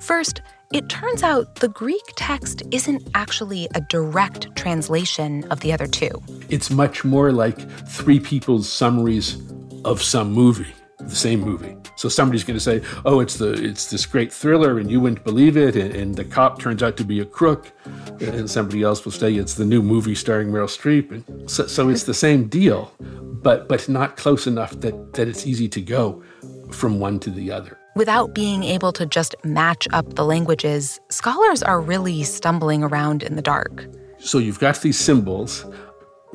First, 0.00 0.42
it 0.70 0.90
turns 0.90 1.22
out 1.22 1.54
the 1.54 1.68
Greek 1.68 2.02
text 2.14 2.62
isn't 2.72 3.08
actually 3.14 3.68
a 3.74 3.80
direct 3.80 4.54
translation 4.54 5.44
of 5.44 5.60
the 5.60 5.72
other 5.72 5.86
two. 5.86 6.10
It's 6.50 6.70
much 6.70 7.06
more 7.06 7.32
like 7.32 7.58
three 7.88 8.20
people's 8.20 8.70
summaries 8.70 9.40
of 9.86 10.02
some 10.02 10.30
movie, 10.30 10.74
the 10.98 11.16
same 11.16 11.40
movie. 11.40 11.74
So 11.96 12.10
somebody's 12.10 12.44
going 12.44 12.58
to 12.58 12.62
say, 12.62 12.82
"Oh, 13.06 13.20
it's 13.20 13.38
the 13.38 13.52
it's 13.52 13.88
this 13.88 14.04
great 14.04 14.30
thriller, 14.30 14.78
and 14.78 14.90
you 14.90 15.00
wouldn't 15.00 15.24
believe 15.24 15.56
it," 15.56 15.74
and, 15.74 15.90
and, 15.94 16.16
the 16.16 16.24
cop 16.24 16.60
turns 16.60 16.82
out 16.82 16.98
to 16.98 17.04
be 17.04 17.18
a 17.18 17.24
crook, 17.24 17.72
and 18.20 18.50
somebody 18.50 18.82
else 18.82 19.04
will 19.04 19.12
say 19.12 19.34
it's 19.34 19.54
the 19.54 19.64
new 19.64 19.82
movie 19.82 20.14
starring 20.14 20.48
Meryl 20.48 20.68
Streep, 20.68 21.10
and 21.10 21.50
so, 21.50 21.66
so 21.66 21.88
it's 21.88 22.04
the 22.04 22.14
same 22.14 22.48
deal, 22.48 22.92
but 23.00 23.68
but 23.68 23.88
not 23.88 24.16
close 24.16 24.46
enough 24.46 24.72
that 24.80 25.14
that 25.14 25.28
it's 25.28 25.46
easy 25.46 25.68
to 25.68 25.80
go 25.80 26.22
from 26.70 27.00
one 27.00 27.18
to 27.20 27.30
the 27.30 27.50
other 27.50 27.78
without 27.98 28.32
being 28.32 28.62
able 28.62 28.92
to 28.92 29.04
just 29.04 29.34
match 29.42 29.88
up 29.92 30.14
the 30.14 30.24
languages, 30.24 31.00
scholars 31.10 31.64
are 31.64 31.80
really 31.80 32.22
stumbling 32.22 32.84
around 32.84 33.24
in 33.24 33.34
the 33.34 33.42
dark. 33.42 33.86
So 34.18 34.38
you've 34.38 34.60
got 34.60 34.80
these 34.82 34.96
symbols. 34.96 35.66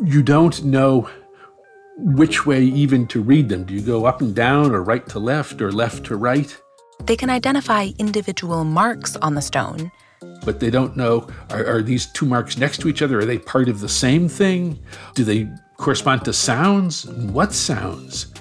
You 0.04 0.22
don't 0.22 0.62
know 0.66 1.10
which 1.98 2.46
way 2.46 2.64
even 2.64 3.08
to 3.08 3.22
read 3.22 3.48
them. 3.48 3.64
Do 3.64 3.74
you 3.74 3.82
go 3.82 4.06
up 4.06 4.20
and 4.20 4.36
down, 4.36 4.72
or 4.72 4.84
right 4.84 5.08
to 5.08 5.20
left, 5.20 5.62
or 5.62 5.72
left 5.72 6.06
to 6.08 6.18
right? 6.18 6.56
They 7.06 7.16
can 7.16 7.30
identify 7.30 7.92
individual 7.98 8.66
marks 8.66 9.16
on 9.18 9.36
the 9.36 9.42
stone. 9.42 9.90
But 10.46 10.60
they 10.60 10.70
don't 10.70 10.98
know 10.98 11.28
are, 11.50 11.66
are 11.66 11.82
these 11.82 12.06
two 12.08 12.26
marks 12.26 12.58
next 12.58 12.80
to 12.82 12.90
each 12.90 13.02
other? 13.02 13.20
Are 13.20 13.26
they 13.26 13.38
part 13.38 13.70
of 13.70 13.80
the 13.80 13.90
same 13.90 14.28
thing? 14.28 14.80
Do 15.16 15.24
they 15.24 15.50
correspond 15.78 16.26
to 16.26 16.34
sounds? 16.34 17.06
What 17.06 17.54
sounds? 17.54 18.34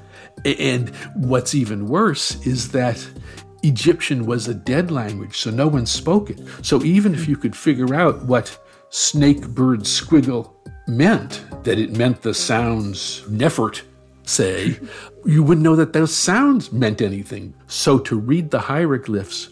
And 0.44 0.88
what's 1.14 1.54
even 1.54 1.86
worse 1.86 2.44
is 2.46 2.72
that 2.72 3.06
Egyptian 3.62 4.26
was 4.26 4.48
a 4.48 4.54
dead 4.54 4.90
language, 4.90 5.38
so 5.38 5.50
no 5.50 5.68
one 5.68 5.86
spoke 5.86 6.30
it. 6.30 6.40
So 6.62 6.82
even 6.82 7.14
if 7.14 7.28
you 7.28 7.36
could 7.36 7.54
figure 7.54 7.94
out 7.94 8.24
what 8.24 8.58
snake 8.90 9.48
bird 9.48 9.80
squiggle 9.80 10.52
meant, 10.88 11.44
that 11.62 11.78
it 11.78 11.96
meant 11.96 12.22
the 12.22 12.34
sounds 12.34 13.22
Nefert 13.28 13.82
say, 14.24 14.78
you 15.24 15.42
wouldn't 15.42 15.64
know 15.64 15.76
that 15.76 15.92
those 15.92 16.14
sounds 16.14 16.72
meant 16.72 17.00
anything. 17.00 17.54
So 17.68 17.98
to 18.00 18.18
read 18.18 18.50
the 18.50 18.58
hieroglyphs 18.58 19.48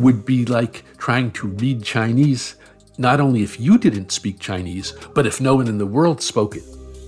would 0.00 0.24
be 0.24 0.44
like 0.44 0.84
trying 0.98 1.30
to 1.32 1.48
read 1.48 1.82
Chinese, 1.82 2.56
not 2.98 3.20
only 3.20 3.42
if 3.42 3.60
you 3.60 3.78
didn't 3.78 4.12
speak 4.12 4.38
Chinese, 4.38 4.92
but 5.14 5.26
if 5.26 5.40
no 5.40 5.56
one 5.56 5.68
in 5.68 5.78
the 5.78 5.86
world 5.86 6.22
spoke 6.22 6.56
it 6.56 6.64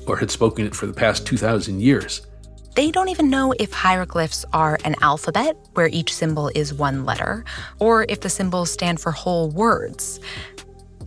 or 0.06 0.16
had 0.16 0.30
spoken 0.30 0.66
it 0.66 0.74
for 0.74 0.86
the 0.86 0.92
past 0.92 1.26
2,000 1.26 1.80
years. 1.80 2.26
They 2.74 2.90
don't 2.90 3.08
even 3.08 3.30
know 3.30 3.54
if 3.60 3.72
hieroglyphs 3.72 4.44
are 4.52 4.78
an 4.84 4.96
alphabet, 5.00 5.56
where 5.74 5.86
each 5.86 6.12
symbol 6.12 6.50
is 6.56 6.74
one 6.74 7.04
letter, 7.04 7.44
or 7.78 8.04
if 8.08 8.20
the 8.20 8.28
symbols 8.28 8.70
stand 8.70 8.98
for 8.98 9.12
whole 9.12 9.48
words. 9.50 10.18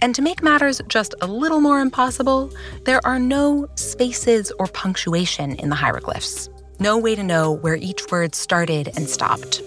And 0.01 0.15
to 0.15 0.21
make 0.21 0.41
matters 0.41 0.81
just 0.87 1.13
a 1.21 1.27
little 1.27 1.59
more 1.59 1.81
impossible, 1.81 2.53
there 2.85 3.05
are 3.05 3.19
no 3.19 3.67
spaces 3.75 4.51
or 4.59 4.67
punctuation 4.67 5.55
in 5.55 5.69
the 5.69 5.75
hieroglyphs. 5.75 6.49
No 6.79 6.97
way 6.97 7.15
to 7.15 7.23
know 7.23 7.51
where 7.51 7.75
each 7.75 8.11
word 8.11 8.33
started 8.35 8.89
and 8.95 9.09
stopped. 9.09 9.61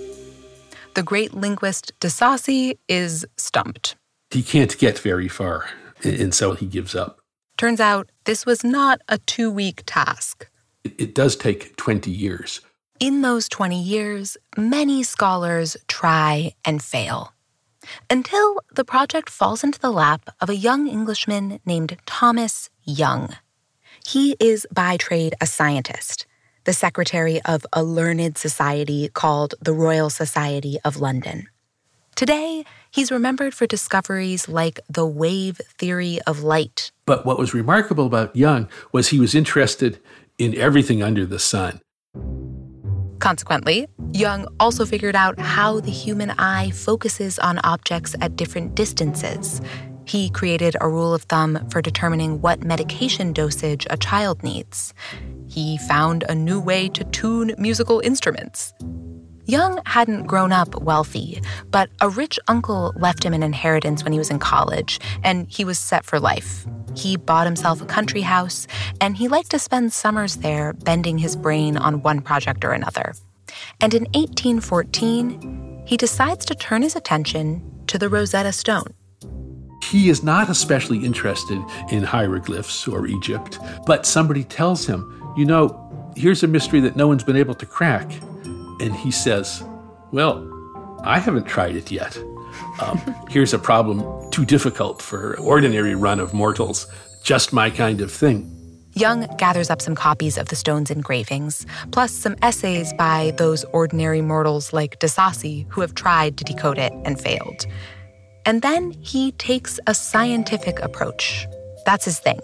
The 0.94 1.02
great 1.02 1.34
linguist 1.34 1.92
De 2.00 2.08
Sacy 2.08 2.78
is 2.88 3.26
stumped. 3.36 3.96
He 4.30 4.42
can't 4.42 4.76
get 4.78 4.98
very 4.98 5.28
far, 5.28 5.70
and 6.02 6.34
so 6.34 6.54
he 6.54 6.66
gives 6.66 6.94
up. 6.94 7.20
Turns 7.56 7.80
out 7.80 8.10
this 8.24 8.46
was 8.46 8.64
not 8.64 9.00
a 9.08 9.18
two 9.18 9.50
week 9.50 9.82
task 9.86 10.50
it 10.84 11.14
does 11.14 11.36
take 11.36 11.76
20 11.76 12.10
years. 12.10 12.60
In 12.98 13.22
those 13.22 13.48
20 13.48 13.80
years, 13.80 14.36
many 14.56 15.02
scholars 15.02 15.76
try 15.88 16.52
and 16.64 16.82
fail. 16.82 17.32
Until 18.10 18.58
the 18.74 18.84
project 18.84 19.30
falls 19.30 19.64
into 19.64 19.78
the 19.78 19.90
lap 19.90 20.28
of 20.40 20.50
a 20.50 20.56
young 20.56 20.86
Englishman 20.86 21.60
named 21.64 21.96
Thomas 22.04 22.68
Young. 22.84 23.36
He 24.06 24.36
is 24.38 24.66
by 24.72 24.96
trade 24.96 25.34
a 25.40 25.46
scientist, 25.46 26.26
the 26.64 26.72
secretary 26.72 27.40
of 27.44 27.66
a 27.72 27.82
learned 27.82 28.36
society 28.38 29.08
called 29.08 29.54
the 29.60 29.72
Royal 29.72 30.10
Society 30.10 30.78
of 30.84 30.96
London. 30.96 31.48
Today, 32.16 32.64
he's 32.90 33.10
remembered 33.10 33.54
for 33.54 33.66
discoveries 33.66 34.48
like 34.48 34.78
the 34.88 35.06
wave 35.06 35.60
theory 35.78 36.20
of 36.26 36.42
light. 36.42 36.92
But 37.06 37.24
what 37.24 37.38
was 37.38 37.54
remarkable 37.54 38.06
about 38.06 38.36
Young 38.36 38.68
was 38.92 39.08
he 39.08 39.18
was 39.18 39.34
interested 39.34 40.00
in 40.38 40.54
everything 40.56 41.02
under 41.02 41.24
the 41.24 41.38
sun. 41.38 41.80
Consequently, 43.20 43.86
Young 44.12 44.46
also 44.58 44.84
figured 44.84 45.14
out 45.14 45.38
how 45.38 45.80
the 45.80 45.90
human 45.90 46.30
eye 46.32 46.70
focuses 46.70 47.38
on 47.38 47.58
objects 47.60 48.14
at 48.20 48.36
different 48.36 48.74
distances. 48.74 49.60
He 50.06 50.30
created 50.30 50.74
a 50.80 50.88
rule 50.88 51.14
of 51.14 51.22
thumb 51.24 51.68
for 51.70 51.80
determining 51.82 52.40
what 52.40 52.64
medication 52.64 53.32
dosage 53.32 53.86
a 53.90 53.96
child 53.96 54.42
needs. 54.42 54.92
He 55.50 55.78
found 55.78 56.24
a 56.28 56.34
new 56.34 56.60
way 56.60 56.88
to 56.90 57.02
tune 57.04 57.54
musical 57.58 57.98
instruments. 58.00 58.72
Young 59.46 59.80
hadn't 59.84 60.28
grown 60.28 60.52
up 60.52 60.80
wealthy, 60.80 61.42
but 61.72 61.90
a 62.00 62.08
rich 62.08 62.38
uncle 62.46 62.92
left 62.94 63.24
him 63.24 63.34
an 63.34 63.42
inheritance 63.42 64.04
when 64.04 64.12
he 64.12 64.18
was 64.18 64.30
in 64.30 64.38
college, 64.38 65.00
and 65.24 65.50
he 65.50 65.64
was 65.64 65.76
set 65.76 66.04
for 66.04 66.20
life. 66.20 66.64
He 66.94 67.16
bought 67.16 67.46
himself 67.46 67.82
a 67.82 67.86
country 67.86 68.20
house, 68.20 68.68
and 69.00 69.16
he 69.16 69.26
liked 69.26 69.50
to 69.50 69.58
spend 69.58 69.92
summers 69.92 70.36
there 70.36 70.72
bending 70.72 71.18
his 71.18 71.34
brain 71.34 71.76
on 71.76 72.02
one 72.02 72.20
project 72.20 72.64
or 72.64 72.70
another. 72.70 73.14
And 73.80 73.92
in 73.92 74.04
1814, 74.14 75.82
he 75.84 75.96
decides 75.96 76.44
to 76.44 76.54
turn 76.54 76.82
his 76.82 76.94
attention 76.94 77.60
to 77.88 77.98
the 77.98 78.08
Rosetta 78.08 78.52
Stone. 78.52 78.94
He 79.82 80.10
is 80.10 80.22
not 80.22 80.48
especially 80.48 81.04
interested 81.04 81.60
in 81.90 82.04
hieroglyphs 82.04 82.86
or 82.86 83.08
Egypt, 83.08 83.58
but 83.86 84.06
somebody 84.06 84.44
tells 84.44 84.86
him, 84.86 85.19
you 85.36 85.44
know, 85.44 86.12
here's 86.16 86.42
a 86.42 86.46
mystery 86.46 86.80
that 86.80 86.96
no 86.96 87.08
one's 87.08 87.24
been 87.24 87.36
able 87.36 87.54
to 87.54 87.66
crack. 87.66 88.10
And 88.80 88.94
he 88.94 89.10
says, 89.10 89.62
Well, 90.12 90.46
I 91.04 91.18
haven't 91.18 91.46
tried 91.46 91.76
it 91.76 91.90
yet. 91.90 92.18
Um, 92.80 92.98
here's 93.28 93.54
a 93.54 93.58
problem 93.58 94.30
too 94.30 94.44
difficult 94.44 95.02
for 95.02 95.38
ordinary 95.38 95.94
run 95.94 96.20
of 96.20 96.34
mortals, 96.34 96.86
just 97.22 97.52
my 97.52 97.70
kind 97.70 98.00
of 98.00 98.10
thing. 98.10 98.56
Young 98.94 99.26
gathers 99.36 99.70
up 99.70 99.80
some 99.80 99.94
copies 99.94 100.36
of 100.36 100.48
the 100.48 100.56
stone's 100.56 100.90
engravings, 100.90 101.64
plus 101.92 102.10
some 102.10 102.34
essays 102.42 102.92
by 102.94 103.32
those 103.36 103.64
ordinary 103.72 104.20
mortals 104.20 104.72
like 104.72 104.98
De 104.98 105.06
Sacy 105.06 105.64
who 105.68 105.80
have 105.80 105.94
tried 105.94 106.36
to 106.38 106.44
decode 106.44 106.78
it 106.78 106.92
and 107.04 107.20
failed. 107.20 107.66
And 108.46 108.62
then 108.62 108.90
he 108.90 109.32
takes 109.32 109.78
a 109.86 109.94
scientific 109.94 110.80
approach. 110.80 111.46
That's 111.86 112.04
his 112.04 112.18
thing 112.18 112.40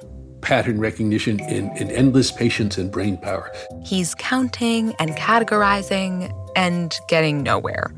pattern 0.47 0.79
recognition 0.79 1.41
and, 1.41 1.76
and 1.76 1.91
endless 1.91 2.31
patience 2.31 2.79
and 2.79 2.93
brain 2.93 3.19
power. 3.19 3.53
He's 3.85 4.15
counting 4.15 4.95
and 5.00 5.11
categorizing 5.17 6.33
and 6.55 6.95
getting 7.09 7.43
nowhere, 7.43 7.93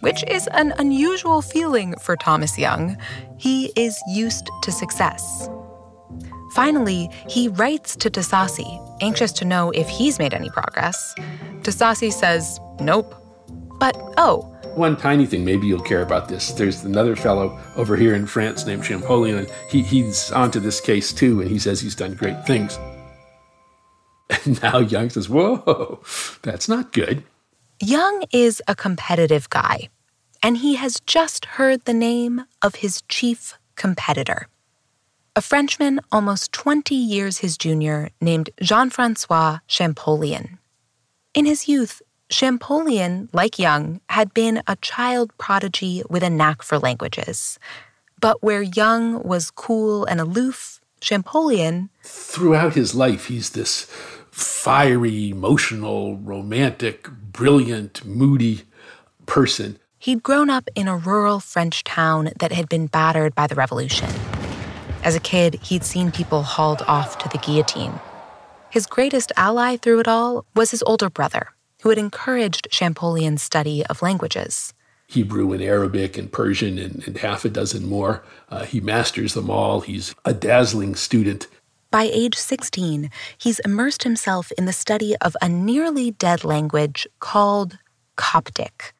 which 0.00 0.24
is 0.24 0.48
an 0.48 0.74
unusual 0.78 1.40
feeling 1.40 1.94
for 2.00 2.16
Thomas 2.16 2.58
Young. 2.58 2.96
He 3.38 3.72
is 3.76 3.96
used 4.08 4.50
to 4.62 4.72
success. 4.72 5.48
Finally, 6.52 7.10
he 7.28 7.46
writes 7.46 7.94
to 7.94 8.10
Sacy, 8.10 8.98
anxious 9.00 9.30
to 9.34 9.44
know 9.44 9.70
if 9.70 9.88
he's 9.88 10.18
made 10.18 10.34
any 10.34 10.50
progress. 10.50 11.14
Sacy 11.62 12.12
says, 12.12 12.58
nope. 12.80 13.14
But 13.78 13.94
oh, 14.16 14.57
one 14.78 14.96
tiny 14.96 15.26
thing, 15.26 15.44
maybe 15.44 15.66
you'll 15.66 15.82
care 15.82 16.02
about 16.02 16.28
this. 16.28 16.52
There's 16.52 16.84
another 16.84 17.16
fellow 17.16 17.58
over 17.76 17.96
here 17.96 18.14
in 18.14 18.26
France 18.26 18.64
named 18.64 18.84
Champollion, 18.84 19.38
and 19.38 19.50
he, 19.68 19.82
he's 19.82 20.32
onto 20.32 20.60
this 20.60 20.80
case 20.80 21.12
too, 21.12 21.40
and 21.40 21.50
he 21.50 21.58
says 21.58 21.80
he's 21.80 21.94
done 21.94 22.14
great 22.14 22.46
things. 22.46 22.78
And 24.44 24.62
now 24.62 24.78
Young 24.78 25.08
says, 25.08 25.28
Whoa, 25.28 26.00
that's 26.42 26.68
not 26.68 26.92
good. 26.92 27.24
Young 27.80 28.24
is 28.30 28.62
a 28.68 28.74
competitive 28.74 29.48
guy, 29.48 29.88
and 30.42 30.58
he 30.58 30.76
has 30.76 31.00
just 31.06 31.44
heard 31.44 31.84
the 31.84 31.94
name 31.94 32.44
of 32.60 32.76
his 32.76 33.02
chief 33.08 33.58
competitor. 33.74 34.48
A 35.34 35.40
Frenchman 35.40 36.00
almost 36.12 36.52
20 36.52 36.94
years 36.94 37.38
his 37.38 37.56
junior 37.56 38.10
named 38.20 38.50
Jean 38.60 38.90
Francois 38.90 39.60
Champollion. 39.66 40.58
In 41.32 41.46
his 41.46 41.68
youth, 41.68 42.02
Champollion, 42.30 43.28
like 43.32 43.58
Young, 43.58 44.00
had 44.10 44.34
been 44.34 44.62
a 44.66 44.76
child 44.76 45.32
prodigy 45.38 46.02
with 46.10 46.22
a 46.22 46.30
knack 46.30 46.62
for 46.62 46.78
languages. 46.78 47.58
But 48.20 48.42
where 48.42 48.62
Young 48.62 49.22
was 49.22 49.50
cool 49.50 50.04
and 50.04 50.20
aloof, 50.20 50.80
Champollion. 51.00 51.88
Throughout 52.02 52.74
his 52.74 52.94
life, 52.94 53.26
he's 53.26 53.50
this 53.50 53.84
fiery, 54.30 55.30
emotional, 55.30 56.16
romantic, 56.18 57.08
brilliant, 57.10 58.04
moody 58.04 58.62
person. 59.26 59.78
He'd 59.98 60.22
grown 60.22 60.50
up 60.50 60.68
in 60.74 60.86
a 60.86 60.96
rural 60.96 61.40
French 61.40 61.82
town 61.82 62.30
that 62.38 62.52
had 62.52 62.68
been 62.68 62.86
battered 62.86 63.34
by 63.34 63.46
the 63.46 63.54
revolution. 63.54 64.10
As 65.02 65.16
a 65.16 65.20
kid, 65.20 65.54
he'd 65.62 65.84
seen 65.84 66.12
people 66.12 66.42
hauled 66.42 66.82
off 66.86 67.18
to 67.18 67.28
the 67.28 67.38
guillotine. 67.38 67.98
His 68.70 68.86
greatest 68.86 69.32
ally 69.36 69.76
through 69.76 70.00
it 70.00 70.08
all 70.08 70.44
was 70.54 70.70
his 70.70 70.82
older 70.82 71.08
brother, 71.08 71.48
who 71.82 71.88
had 71.88 71.98
encouraged 71.98 72.68
Champollion's 72.70 73.42
study 73.42 73.84
of 73.86 74.02
languages. 74.02 74.74
Hebrew 75.06 75.52
and 75.52 75.62
Arabic 75.62 76.18
and 76.18 76.30
Persian 76.30 76.78
and, 76.78 77.02
and 77.06 77.16
half 77.18 77.44
a 77.44 77.48
dozen 77.48 77.86
more. 77.86 78.22
Uh, 78.50 78.64
he 78.64 78.80
masters 78.80 79.34
them 79.34 79.48
all. 79.48 79.80
He's 79.80 80.14
a 80.24 80.34
dazzling 80.34 80.94
student. 80.94 81.46
By 81.90 82.10
age 82.12 82.36
16, 82.36 83.10
he's 83.38 83.60
immersed 83.60 84.02
himself 84.02 84.52
in 84.58 84.66
the 84.66 84.74
study 84.74 85.16
of 85.22 85.34
a 85.40 85.48
nearly 85.48 86.10
dead 86.10 86.44
language 86.44 87.06
called 87.20 87.78
Coptic. 88.16 88.92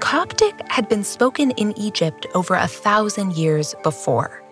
Coptic 0.00 0.54
had 0.68 0.88
been 0.88 1.04
spoken 1.04 1.52
in 1.52 1.78
Egypt 1.78 2.26
over 2.34 2.54
a 2.54 2.66
thousand 2.66 3.34
years 3.34 3.76
before. 3.84 4.42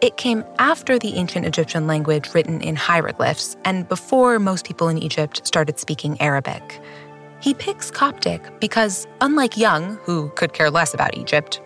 It 0.00 0.16
came 0.16 0.44
after 0.58 0.98
the 0.98 1.14
ancient 1.16 1.44
Egyptian 1.44 1.86
language 1.86 2.32
written 2.32 2.62
in 2.62 2.74
hieroglyphs 2.74 3.54
and 3.66 3.86
before 3.86 4.38
most 4.38 4.64
people 4.64 4.88
in 4.88 4.96
Egypt 4.96 5.46
started 5.46 5.78
speaking 5.78 6.18
Arabic. 6.22 6.80
He 7.40 7.52
picks 7.52 7.90
Coptic 7.90 8.60
because, 8.60 9.06
unlike 9.20 9.58
Young, 9.58 9.96
who 10.04 10.30
could 10.36 10.54
care 10.54 10.70
less 10.70 10.94
about 10.94 11.18
Egypt, 11.18 11.60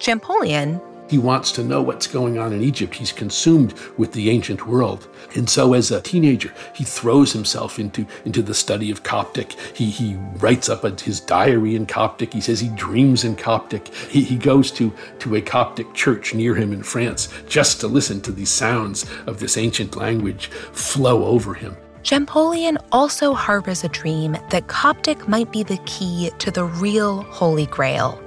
Champollion 0.00 0.80
he 1.08 1.18
wants 1.18 1.52
to 1.52 1.64
know 1.64 1.82
what's 1.82 2.06
going 2.06 2.38
on 2.38 2.52
in 2.52 2.62
Egypt. 2.62 2.94
He's 2.94 3.12
consumed 3.12 3.74
with 3.96 4.12
the 4.12 4.30
ancient 4.30 4.66
world. 4.66 5.08
And 5.34 5.48
so 5.48 5.74
as 5.74 5.90
a 5.90 6.00
teenager, 6.00 6.52
he 6.74 6.84
throws 6.84 7.32
himself 7.32 7.78
into, 7.78 8.06
into 8.24 8.42
the 8.42 8.54
study 8.54 8.90
of 8.90 9.02
Coptic. 9.02 9.52
He, 9.74 9.90
he 9.90 10.16
writes 10.38 10.68
up 10.68 10.84
a, 10.84 10.90
his 10.90 11.20
diary 11.20 11.76
in 11.76 11.86
Coptic. 11.86 12.32
He 12.32 12.40
says 12.40 12.60
he 12.60 12.68
dreams 12.70 13.24
in 13.24 13.36
Coptic. 13.36 13.88
He, 13.88 14.22
he 14.22 14.36
goes 14.36 14.70
to, 14.72 14.92
to 15.20 15.36
a 15.36 15.40
Coptic 15.40 15.92
church 15.94 16.34
near 16.34 16.54
him 16.54 16.72
in 16.72 16.82
France 16.82 17.28
just 17.48 17.80
to 17.80 17.88
listen 17.88 18.20
to 18.22 18.32
these 18.32 18.50
sounds 18.50 19.06
of 19.26 19.40
this 19.40 19.56
ancient 19.56 19.96
language 19.96 20.46
flow 20.46 21.24
over 21.24 21.54
him. 21.54 21.76
Champollion 22.02 22.78
also 22.92 23.34
harbors 23.34 23.82
a 23.82 23.88
dream 23.88 24.36
that 24.50 24.68
Coptic 24.68 25.26
might 25.26 25.50
be 25.50 25.64
the 25.64 25.78
key 25.86 26.30
to 26.38 26.52
the 26.52 26.64
real 26.64 27.22
Holy 27.22 27.66
Grail, 27.66 28.22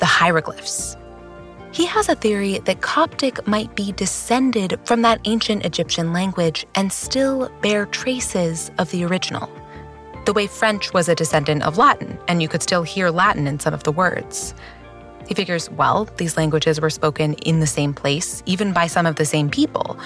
the 0.00 0.06
hieroglyphs. 0.06 0.96
He 1.72 1.86
has 1.86 2.08
a 2.08 2.16
theory 2.16 2.58
that 2.58 2.80
Coptic 2.80 3.46
might 3.46 3.76
be 3.76 3.92
descended 3.92 4.78
from 4.84 5.02
that 5.02 5.20
ancient 5.24 5.64
Egyptian 5.64 6.12
language 6.12 6.66
and 6.74 6.92
still 6.92 7.48
bear 7.62 7.86
traces 7.86 8.72
of 8.78 8.90
the 8.90 9.04
original. 9.04 9.48
The 10.26 10.32
way 10.32 10.48
French 10.48 10.92
was 10.92 11.08
a 11.08 11.14
descendant 11.14 11.62
of 11.62 11.78
Latin, 11.78 12.18
and 12.26 12.42
you 12.42 12.48
could 12.48 12.62
still 12.62 12.82
hear 12.82 13.10
Latin 13.10 13.46
in 13.46 13.60
some 13.60 13.72
of 13.72 13.84
the 13.84 13.92
words. 13.92 14.52
He 15.28 15.34
figures, 15.34 15.70
well, 15.70 16.08
these 16.16 16.36
languages 16.36 16.80
were 16.80 16.90
spoken 16.90 17.34
in 17.34 17.60
the 17.60 17.68
same 17.68 17.94
place, 17.94 18.42
even 18.46 18.72
by 18.72 18.88
some 18.88 19.06
of 19.06 19.14
the 19.14 19.24
same 19.24 19.48
people. 19.48 19.96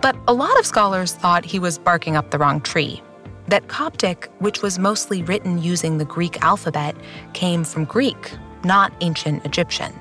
But 0.00 0.16
a 0.28 0.32
lot 0.32 0.56
of 0.60 0.66
scholars 0.66 1.14
thought 1.14 1.44
he 1.44 1.58
was 1.58 1.78
barking 1.78 2.14
up 2.14 2.30
the 2.30 2.38
wrong 2.38 2.60
tree. 2.60 3.02
That 3.48 3.66
Coptic, 3.66 4.30
which 4.38 4.62
was 4.62 4.78
mostly 4.78 5.24
written 5.24 5.60
using 5.60 5.98
the 5.98 6.04
Greek 6.04 6.40
alphabet, 6.42 6.94
came 7.32 7.64
from 7.64 7.86
Greek, 7.86 8.32
not 8.62 8.92
ancient 9.00 9.44
Egyptian. 9.44 9.92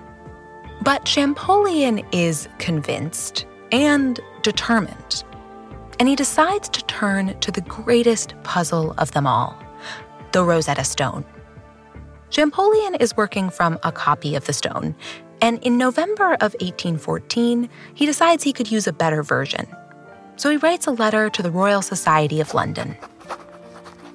But 0.82 1.06
Champollion 1.06 2.06
is 2.12 2.48
convinced 2.60 3.46
and 3.72 4.20
determined. 4.44 5.24
And 6.00 6.08
he 6.08 6.16
decides 6.16 6.70
to 6.70 6.86
turn 6.86 7.40
to 7.40 7.52
the 7.52 7.62
greatest 7.62 8.36
puzzle 8.44 8.94
of 8.98 9.12
them 9.12 9.26
all 9.28 9.58
the 10.34 10.44
Rosetta 10.44 10.84
Stone. 10.84 11.26
Champollion 12.30 12.96
is 12.96 13.16
working 13.16 13.50
from 13.50 13.80
a 13.84 13.92
copy 13.92 14.36
of 14.36 14.46
the 14.46 14.54
stone, 14.54 14.94
and 15.42 15.64
in 15.64 15.78
November 15.78 16.34
of 16.34 16.54
1814, 16.60 17.70
he 17.94 18.06
decides 18.06 18.44
he 18.44 18.52
could 18.52 18.70
use 18.70 18.86
a 18.88 18.94
better 18.94 19.24
version. 19.24 19.66
So 20.36 20.50
he 20.50 20.58
writes 20.58 20.86
a 20.86 20.92
letter 20.92 21.30
to 21.30 21.42
the 21.42 21.50
Royal 21.50 21.82
Society 21.82 22.42
of 22.42 22.54
London. 22.54 22.98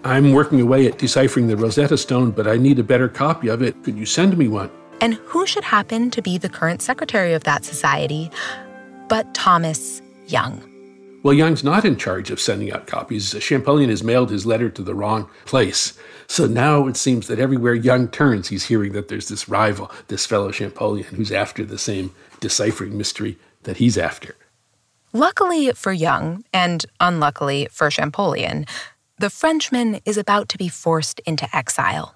I'm 0.05 0.33
working 0.33 0.61
away 0.61 0.87
at 0.87 0.98
deciphering 0.98 1.46
the 1.46 1.57
Rosetta 1.57 1.96
Stone, 1.96 2.33
but 2.33 2.46
I 2.46 2.57
need 2.57 2.79
a 2.79 2.85
better 2.85 3.09
copy 3.09 3.48
of 3.48 3.62
it. 3.62 3.83
Could 3.83 3.96
you 3.96 4.07
send 4.07 4.37
me 4.37 4.48
one? 4.48 4.70
And 5.02 5.14
who 5.14 5.48
should 5.48 5.64
happen 5.64 6.12
to 6.12 6.22
be 6.22 6.38
the 6.38 6.48
current 6.48 6.80
secretary 6.80 7.34
of 7.34 7.42
that 7.42 7.64
society 7.64 8.30
but 9.08 9.34
Thomas 9.34 10.00
Young? 10.28 10.62
Well, 11.24 11.34
Young's 11.34 11.64
not 11.64 11.84
in 11.84 11.96
charge 11.96 12.30
of 12.30 12.40
sending 12.40 12.72
out 12.72 12.86
copies. 12.86 13.34
Champollion 13.40 13.90
has 13.90 14.04
mailed 14.04 14.30
his 14.30 14.46
letter 14.46 14.70
to 14.70 14.82
the 14.82 14.94
wrong 14.94 15.28
place. 15.44 15.98
So 16.28 16.46
now 16.46 16.86
it 16.86 16.96
seems 16.96 17.26
that 17.26 17.40
everywhere 17.40 17.74
Young 17.74 18.06
turns, 18.06 18.48
he's 18.48 18.66
hearing 18.66 18.92
that 18.92 19.08
there's 19.08 19.26
this 19.26 19.48
rival, 19.48 19.90
this 20.06 20.24
fellow 20.24 20.52
Champollion, 20.52 21.16
who's 21.16 21.32
after 21.32 21.64
the 21.64 21.78
same 21.78 22.14
deciphering 22.38 22.96
mystery 22.96 23.38
that 23.64 23.78
he's 23.78 23.98
after. 23.98 24.36
Luckily 25.12 25.72
for 25.72 25.92
Young, 25.92 26.44
and 26.52 26.86
unluckily 27.00 27.66
for 27.72 27.90
Champollion, 27.90 28.66
the 29.18 29.30
Frenchman 29.30 30.00
is 30.04 30.16
about 30.16 30.48
to 30.50 30.58
be 30.58 30.68
forced 30.68 31.18
into 31.26 31.48
exile. 31.54 32.14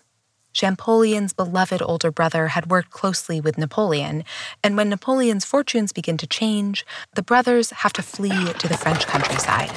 Champollion's 0.57 1.35
beloved 1.35 1.83
older 1.83 2.11
brother 2.11 2.49
had 2.49 2.71
worked 2.71 2.89
closely 2.89 3.43
with 3.43 3.59
Napoleon, 3.59 4.25
and 4.65 4.75
when 4.75 4.89
Napoleon's 4.89 5.45
fortunes 5.45 5.93
begin 5.93 6.17
to 6.17 6.27
change, 6.27 6.87
the 7.15 7.23
brothers 7.23 7.69
have 7.85 7.93
to 7.93 8.01
flee 8.01 8.55
to 8.55 8.67
the 8.67 8.79
French 8.79 9.07
countryside. 9.07 9.71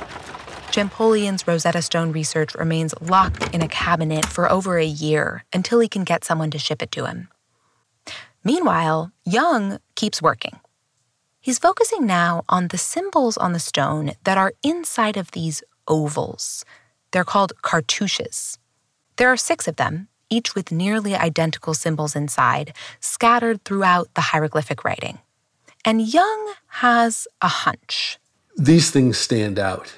Champollion's 0.72 1.46
Rosetta 1.46 1.82
Stone 1.82 2.14
research 2.14 2.56
remains 2.56 2.94
locked 3.02 3.54
in 3.54 3.62
a 3.62 3.68
cabinet 3.68 4.26
for 4.26 4.50
over 4.50 4.78
a 4.78 4.86
year 4.86 5.44
until 5.52 5.82
he 5.82 5.90
can 5.90 6.06
get 6.06 6.24
someone 6.24 6.50
to 6.52 6.58
ship 6.58 6.82
it 6.82 6.94
to 6.94 7.06
him. 7.06 7.28
Meanwhile, 8.46 9.12
Young 9.26 9.80
keeps 9.96 10.22
working. 10.22 10.62
He's 11.42 11.60
focusing 11.60 12.06
now 12.06 12.46
on 12.48 12.70
the 12.70 12.78
symbols 12.78 13.36
on 13.36 13.52
the 13.52 13.60
stone 13.60 14.14
that 14.24 14.38
are 14.38 14.54
inside 14.64 15.18
of 15.18 15.32
these 15.32 15.62
ovals. 15.90 16.64
They're 17.12 17.26
called 17.26 17.52
cartouches. 17.64 18.58
There 19.18 19.28
are 19.28 19.36
six 19.36 19.68
of 19.68 19.76
them, 19.76 20.08
each 20.30 20.56
with 20.56 20.72
nearly 20.72 21.16
identical 21.16 21.74
symbols 21.74 22.16
inside, 22.16 22.74
scattered 23.00 23.64
throughout 23.64 24.14
the 24.14 24.22
hieroglyphic 24.22 24.84
writing. 24.84 25.20
And 25.86 26.02
Young 26.02 26.54
has 26.68 27.28
a 27.42 27.48
hunch. 27.48 28.20
These 28.58 28.92
things 28.92 29.18
stand 29.18 29.58
out. 29.58 29.94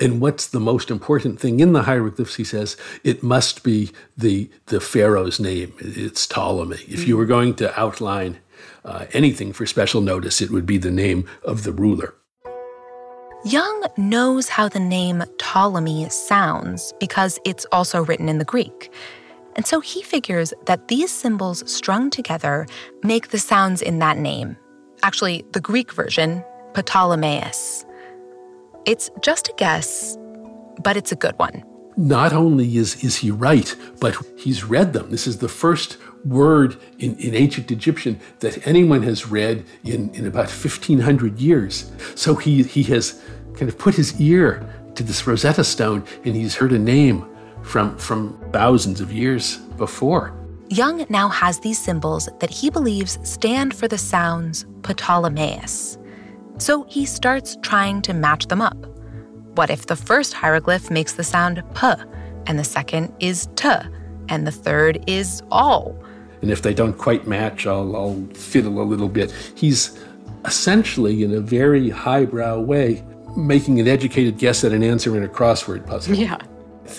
And 0.00 0.20
what's 0.20 0.46
the 0.46 0.60
most 0.60 0.90
important 0.90 1.38
thing 1.38 1.60
in 1.60 1.72
the 1.72 1.82
hieroglyphs, 1.82 2.36
he 2.36 2.44
says, 2.44 2.76
it 3.04 3.22
must 3.22 3.62
be 3.62 3.92
the, 4.16 4.50
the 4.66 4.80
pharaoh's 4.80 5.38
name. 5.38 5.74
It's 5.78 6.26
Ptolemy. 6.26 6.78
If 6.88 7.06
you 7.06 7.16
were 7.16 7.26
going 7.26 7.54
to 7.56 7.78
outline 7.78 8.38
uh, 8.84 9.06
anything 9.12 9.52
for 9.52 9.66
special 9.66 10.00
notice, 10.00 10.40
it 10.40 10.50
would 10.50 10.66
be 10.66 10.78
the 10.78 10.90
name 10.90 11.28
of 11.44 11.64
the 11.64 11.72
ruler. 11.72 12.14
Young 13.44 13.84
knows 13.96 14.48
how 14.48 14.68
the 14.68 14.80
name 14.80 15.22
Ptolemy 15.38 16.08
sounds 16.08 16.92
because 16.98 17.38
it's 17.44 17.66
also 17.70 18.04
written 18.04 18.28
in 18.28 18.38
the 18.38 18.44
Greek. 18.44 18.90
And 19.56 19.66
so 19.66 19.80
he 19.80 20.02
figures 20.02 20.52
that 20.66 20.88
these 20.88 21.10
symbols 21.10 21.68
strung 21.70 22.10
together 22.10 22.66
make 23.02 23.28
the 23.28 23.38
sounds 23.38 23.82
in 23.82 23.98
that 23.98 24.18
name. 24.18 24.56
Actually, 25.02 25.44
the 25.52 25.60
Greek 25.60 25.92
version, 25.92 26.44
Ptolemaeus. 26.74 27.84
It's 28.84 29.10
just 29.22 29.48
a 29.48 29.54
guess, 29.56 30.16
but 30.82 30.96
it's 30.96 31.10
a 31.10 31.16
good 31.16 31.34
one. 31.38 31.64
Not 31.96 32.34
only 32.34 32.76
is, 32.76 33.02
is 33.02 33.16
he 33.16 33.30
right, 33.30 33.74
but 34.00 34.14
he's 34.36 34.62
read 34.62 34.92
them. 34.92 35.10
This 35.10 35.26
is 35.26 35.38
the 35.38 35.48
first 35.48 35.96
word 36.26 36.76
in, 36.98 37.16
in 37.16 37.34
ancient 37.34 37.70
Egyptian 37.70 38.20
that 38.40 38.66
anyone 38.66 39.02
has 39.02 39.26
read 39.26 39.64
in, 39.84 40.10
in 40.14 40.26
about 40.26 40.48
1500 40.48 41.38
years. 41.40 41.90
So 42.14 42.34
he, 42.34 42.62
he 42.62 42.82
has 42.84 43.22
kind 43.54 43.70
of 43.70 43.78
put 43.78 43.94
his 43.94 44.20
ear 44.20 44.68
to 44.96 45.02
this 45.02 45.26
Rosetta 45.26 45.64
Stone 45.64 46.04
and 46.24 46.34
he's 46.34 46.56
heard 46.56 46.72
a 46.72 46.78
name 46.78 47.26
from, 47.66 47.96
from 47.98 48.38
thousands 48.52 49.00
of 49.00 49.12
years 49.12 49.56
before. 49.76 50.32
Young 50.68 51.04
now 51.08 51.28
has 51.28 51.60
these 51.60 51.78
symbols 51.78 52.28
that 52.40 52.50
he 52.50 52.70
believes 52.70 53.18
stand 53.22 53.74
for 53.74 53.86
the 53.86 53.98
sounds 53.98 54.64
Ptolemaeus. 54.82 55.98
So 56.58 56.84
he 56.88 57.04
starts 57.04 57.56
trying 57.62 58.02
to 58.02 58.14
match 58.14 58.46
them 58.46 58.62
up. 58.62 58.76
What 59.56 59.70
if 59.70 59.86
the 59.86 59.96
first 59.96 60.32
hieroglyph 60.32 60.90
makes 60.90 61.12
the 61.12 61.24
sound 61.24 61.62
P, 61.74 61.92
and 62.46 62.58
the 62.58 62.64
second 62.64 63.12
is 63.20 63.48
T, 63.56 63.68
and 64.28 64.46
the 64.46 64.52
third 64.52 65.02
is 65.06 65.42
all? 65.50 65.96
And 66.42 66.50
if 66.50 66.62
they 66.62 66.74
don't 66.74 66.96
quite 66.96 67.26
match, 67.26 67.66
I'll, 67.66 67.94
I'll 67.96 68.26
fiddle 68.34 68.80
a 68.80 68.84
little 68.84 69.08
bit. 69.08 69.32
He's 69.54 69.98
essentially, 70.44 71.22
in 71.22 71.34
a 71.34 71.40
very 71.40 71.90
highbrow 71.90 72.60
way, 72.60 73.04
making 73.36 73.80
an 73.80 73.88
educated 73.88 74.38
guess 74.38 74.64
at 74.64 74.72
an 74.72 74.82
answer 74.82 75.16
in 75.16 75.24
a 75.24 75.28
crossword 75.28 75.86
puzzle. 75.86 76.14
Yeah. 76.14 76.38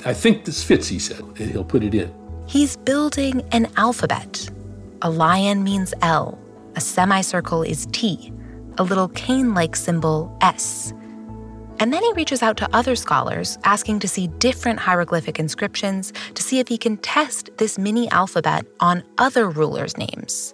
I 0.05 0.13
think 0.13 0.45
this 0.45 0.63
fits, 0.63 0.87
he 0.87 0.99
said, 0.99 1.23
he'll 1.37 1.63
put 1.63 1.83
it 1.83 1.93
in. 1.93 2.13
He's 2.45 2.77
building 2.77 3.41
an 3.51 3.67
alphabet. 3.77 4.49
A 5.01 5.09
lion 5.09 5.63
means 5.63 5.93
L, 6.01 6.39
a 6.75 6.81
semicircle 6.81 7.63
is 7.63 7.87
T, 7.91 8.31
a 8.77 8.83
little 8.83 9.09
cane 9.09 9.53
like 9.53 9.75
symbol 9.75 10.35
S. 10.41 10.93
And 11.79 11.93
then 11.93 12.01
he 12.01 12.13
reaches 12.13 12.41
out 12.41 12.57
to 12.57 12.75
other 12.75 12.95
scholars, 12.95 13.57
asking 13.63 13.99
to 13.99 14.07
see 14.07 14.27
different 14.39 14.79
hieroglyphic 14.79 15.39
inscriptions 15.39 16.11
to 16.33 16.41
see 16.41 16.59
if 16.59 16.67
he 16.67 16.77
can 16.77 16.97
test 16.97 17.49
this 17.57 17.77
mini 17.77 18.09
alphabet 18.09 18.65
on 18.79 19.03
other 19.17 19.47
rulers' 19.49 19.97
names. 19.97 20.53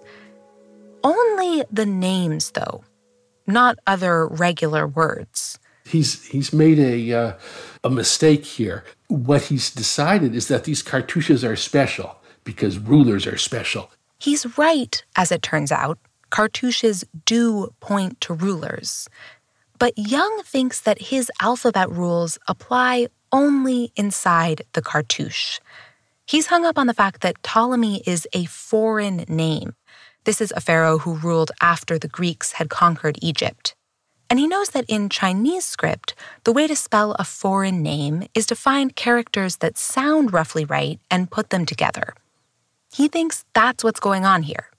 Only 1.02 1.64
the 1.70 1.86
names, 1.86 2.50
though, 2.50 2.84
not 3.46 3.78
other 3.86 4.26
regular 4.26 4.86
words. 4.86 5.58
He's 5.84 6.24
he's 6.26 6.52
made 6.52 6.78
a 6.78 7.12
uh, 7.12 7.32
a 7.82 7.90
mistake 7.90 8.44
here. 8.44 8.84
What 9.08 9.42
he's 9.42 9.70
decided 9.70 10.34
is 10.34 10.48
that 10.48 10.64
these 10.64 10.82
cartouches 10.82 11.48
are 11.48 11.56
special 11.56 12.16
because 12.42 12.78
rulers 12.78 13.26
are 13.26 13.38
special. 13.38 13.90
He's 14.18 14.56
right, 14.58 15.02
as 15.16 15.30
it 15.30 15.42
turns 15.42 15.70
out. 15.70 15.98
Cartouches 16.30 17.04
do 17.26 17.72
point 17.80 18.20
to 18.22 18.34
rulers. 18.34 19.08
But 19.78 19.92
Young 19.96 20.42
thinks 20.44 20.80
that 20.80 21.00
his 21.00 21.30
alphabet 21.40 21.90
rules 21.90 22.38
apply 22.48 23.08
only 23.32 23.92
inside 23.96 24.62
the 24.72 24.82
cartouche. 24.82 25.58
He's 26.26 26.46
hung 26.46 26.64
up 26.64 26.78
on 26.78 26.86
the 26.86 26.94
fact 26.94 27.20
that 27.20 27.42
Ptolemy 27.42 28.02
is 28.06 28.26
a 28.32 28.46
foreign 28.46 29.24
name. 29.28 29.74
This 30.24 30.40
is 30.40 30.52
a 30.56 30.60
pharaoh 30.60 30.98
who 30.98 31.16
ruled 31.16 31.50
after 31.60 31.98
the 31.98 32.08
Greeks 32.08 32.52
had 32.52 32.70
conquered 32.70 33.18
Egypt. 33.20 33.74
And 34.34 34.40
he 34.40 34.48
knows 34.48 34.70
that 34.70 34.86
in 34.88 35.10
Chinese 35.10 35.64
script, 35.64 36.16
the 36.42 36.52
way 36.52 36.66
to 36.66 36.74
spell 36.74 37.14
a 37.20 37.22
foreign 37.22 37.84
name 37.84 38.26
is 38.34 38.46
to 38.46 38.56
find 38.56 38.96
characters 38.96 39.58
that 39.58 39.78
sound 39.78 40.32
roughly 40.32 40.64
right 40.64 40.98
and 41.08 41.30
put 41.30 41.50
them 41.50 41.64
together. 41.64 42.14
He 42.92 43.06
thinks 43.06 43.44
that's 43.54 43.84
what's 43.84 44.00
going 44.00 44.24
on 44.24 44.42
here 44.42 44.70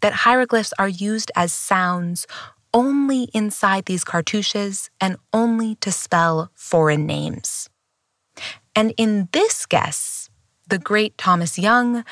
that 0.00 0.24
hieroglyphs 0.26 0.72
are 0.80 0.88
used 0.88 1.30
as 1.36 1.52
sounds 1.52 2.26
only 2.72 3.28
inside 3.32 3.84
these 3.84 4.02
cartouches 4.02 4.90
and 5.00 5.16
only 5.32 5.76
to 5.76 5.92
spell 5.92 6.50
foreign 6.52 7.06
names. 7.06 7.70
And 8.74 8.92
in 8.96 9.28
this 9.30 9.64
guess, 9.64 10.28
the 10.66 10.80
great 10.80 11.16
Thomas 11.16 11.56
Young 11.56 12.04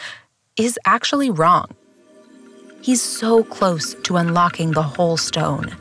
is 0.56 0.78
actually 0.86 1.30
wrong. 1.30 1.66
He's 2.80 3.02
so 3.02 3.42
close 3.42 3.94
to 4.04 4.18
unlocking 4.18 4.70
the 4.70 4.84
whole 4.84 5.16
stone. 5.16 5.74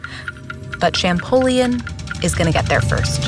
But 0.82 0.94
Champollion 0.94 1.76
is 2.22 2.36
going 2.36 2.48
to 2.48 2.52
get 2.52 2.66
there 2.66 2.82
first. 2.82 3.24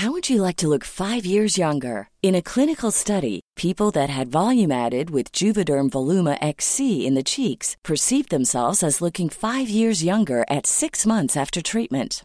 How 0.00 0.12
would 0.12 0.30
you 0.30 0.40
like 0.40 0.56
to 0.56 0.68
look 0.68 0.84
five 0.84 1.26
years 1.26 1.58
younger? 1.58 2.08
In 2.22 2.34
a 2.34 2.40
clinical 2.40 2.90
study, 2.90 3.40
people 3.54 3.90
that 3.90 4.08
had 4.08 4.30
volume 4.30 4.72
added 4.72 5.10
with 5.10 5.30
Juvederm 5.30 5.90
Voluma 5.90 6.38
XC 6.40 7.06
in 7.06 7.14
the 7.14 7.22
cheeks 7.22 7.76
perceived 7.84 8.30
themselves 8.30 8.82
as 8.82 9.02
looking 9.02 9.28
five 9.28 9.68
years 9.68 10.02
younger 10.02 10.46
at 10.48 10.66
six 10.66 11.04
months 11.04 11.36
after 11.36 11.60
treatment. 11.60 12.24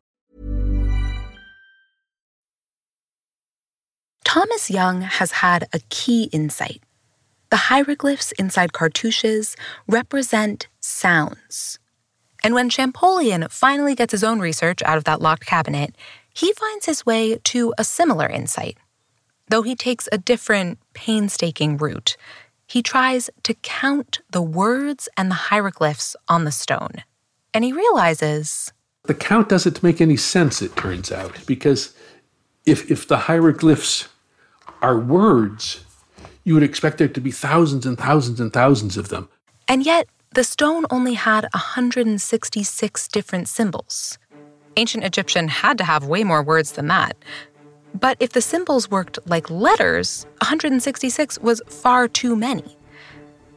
Thomas 4.33 4.71
Young 4.71 5.01
has 5.01 5.33
had 5.33 5.67
a 5.73 5.81
key 5.89 6.29
insight. 6.31 6.81
The 7.49 7.67
hieroglyphs 7.67 8.31
inside 8.39 8.71
cartouches 8.71 9.57
represent 9.89 10.69
sounds. 10.79 11.79
And 12.41 12.53
when 12.53 12.69
Champollion 12.69 13.49
finally 13.49 13.93
gets 13.93 14.13
his 14.13 14.23
own 14.23 14.39
research 14.39 14.81
out 14.83 14.97
of 14.97 15.03
that 15.03 15.21
locked 15.21 15.45
cabinet, 15.45 15.97
he 16.33 16.53
finds 16.53 16.85
his 16.85 17.05
way 17.05 17.39
to 17.43 17.73
a 17.77 17.83
similar 17.83 18.25
insight. 18.25 18.77
Though 19.49 19.63
he 19.63 19.75
takes 19.75 20.07
a 20.13 20.17
different, 20.17 20.79
painstaking 20.93 21.75
route, 21.75 22.15
he 22.69 22.81
tries 22.81 23.29
to 23.43 23.53
count 23.55 24.21
the 24.29 24.41
words 24.41 25.09
and 25.17 25.29
the 25.29 25.51
hieroglyphs 25.51 26.15
on 26.29 26.45
the 26.45 26.53
stone. 26.53 27.03
And 27.53 27.65
he 27.65 27.73
realizes 27.73 28.71
The 29.03 29.13
count 29.13 29.49
doesn't 29.49 29.83
make 29.83 29.99
any 29.99 30.15
sense, 30.15 30.61
it 30.61 30.77
turns 30.77 31.11
out, 31.11 31.45
because 31.45 31.93
if, 32.65 32.89
if 32.89 33.05
the 33.05 33.17
hieroglyphs 33.27 34.07
are 34.81 34.99
words, 34.99 35.83
you 36.43 36.53
would 36.53 36.63
expect 36.63 36.97
there 36.97 37.07
to 37.07 37.21
be 37.21 37.31
thousands 37.31 37.85
and 37.85 37.97
thousands 37.97 38.39
and 38.39 38.51
thousands 38.51 38.97
of 38.97 39.09
them. 39.09 39.29
And 39.67 39.85
yet, 39.85 40.07
the 40.33 40.43
stone 40.43 40.85
only 40.89 41.13
had 41.13 41.43
166 41.53 43.07
different 43.09 43.47
symbols. 43.47 44.17
Ancient 44.77 45.03
Egyptian 45.03 45.49
had 45.49 45.77
to 45.77 45.83
have 45.83 46.05
way 46.05 46.23
more 46.23 46.41
words 46.41 46.73
than 46.73 46.87
that. 46.87 47.17
But 47.99 48.17
if 48.19 48.31
the 48.31 48.41
symbols 48.41 48.89
worked 48.89 49.19
like 49.25 49.49
letters, 49.49 50.25
166 50.39 51.39
was 51.39 51.61
far 51.67 52.07
too 52.07 52.35
many. 52.35 52.77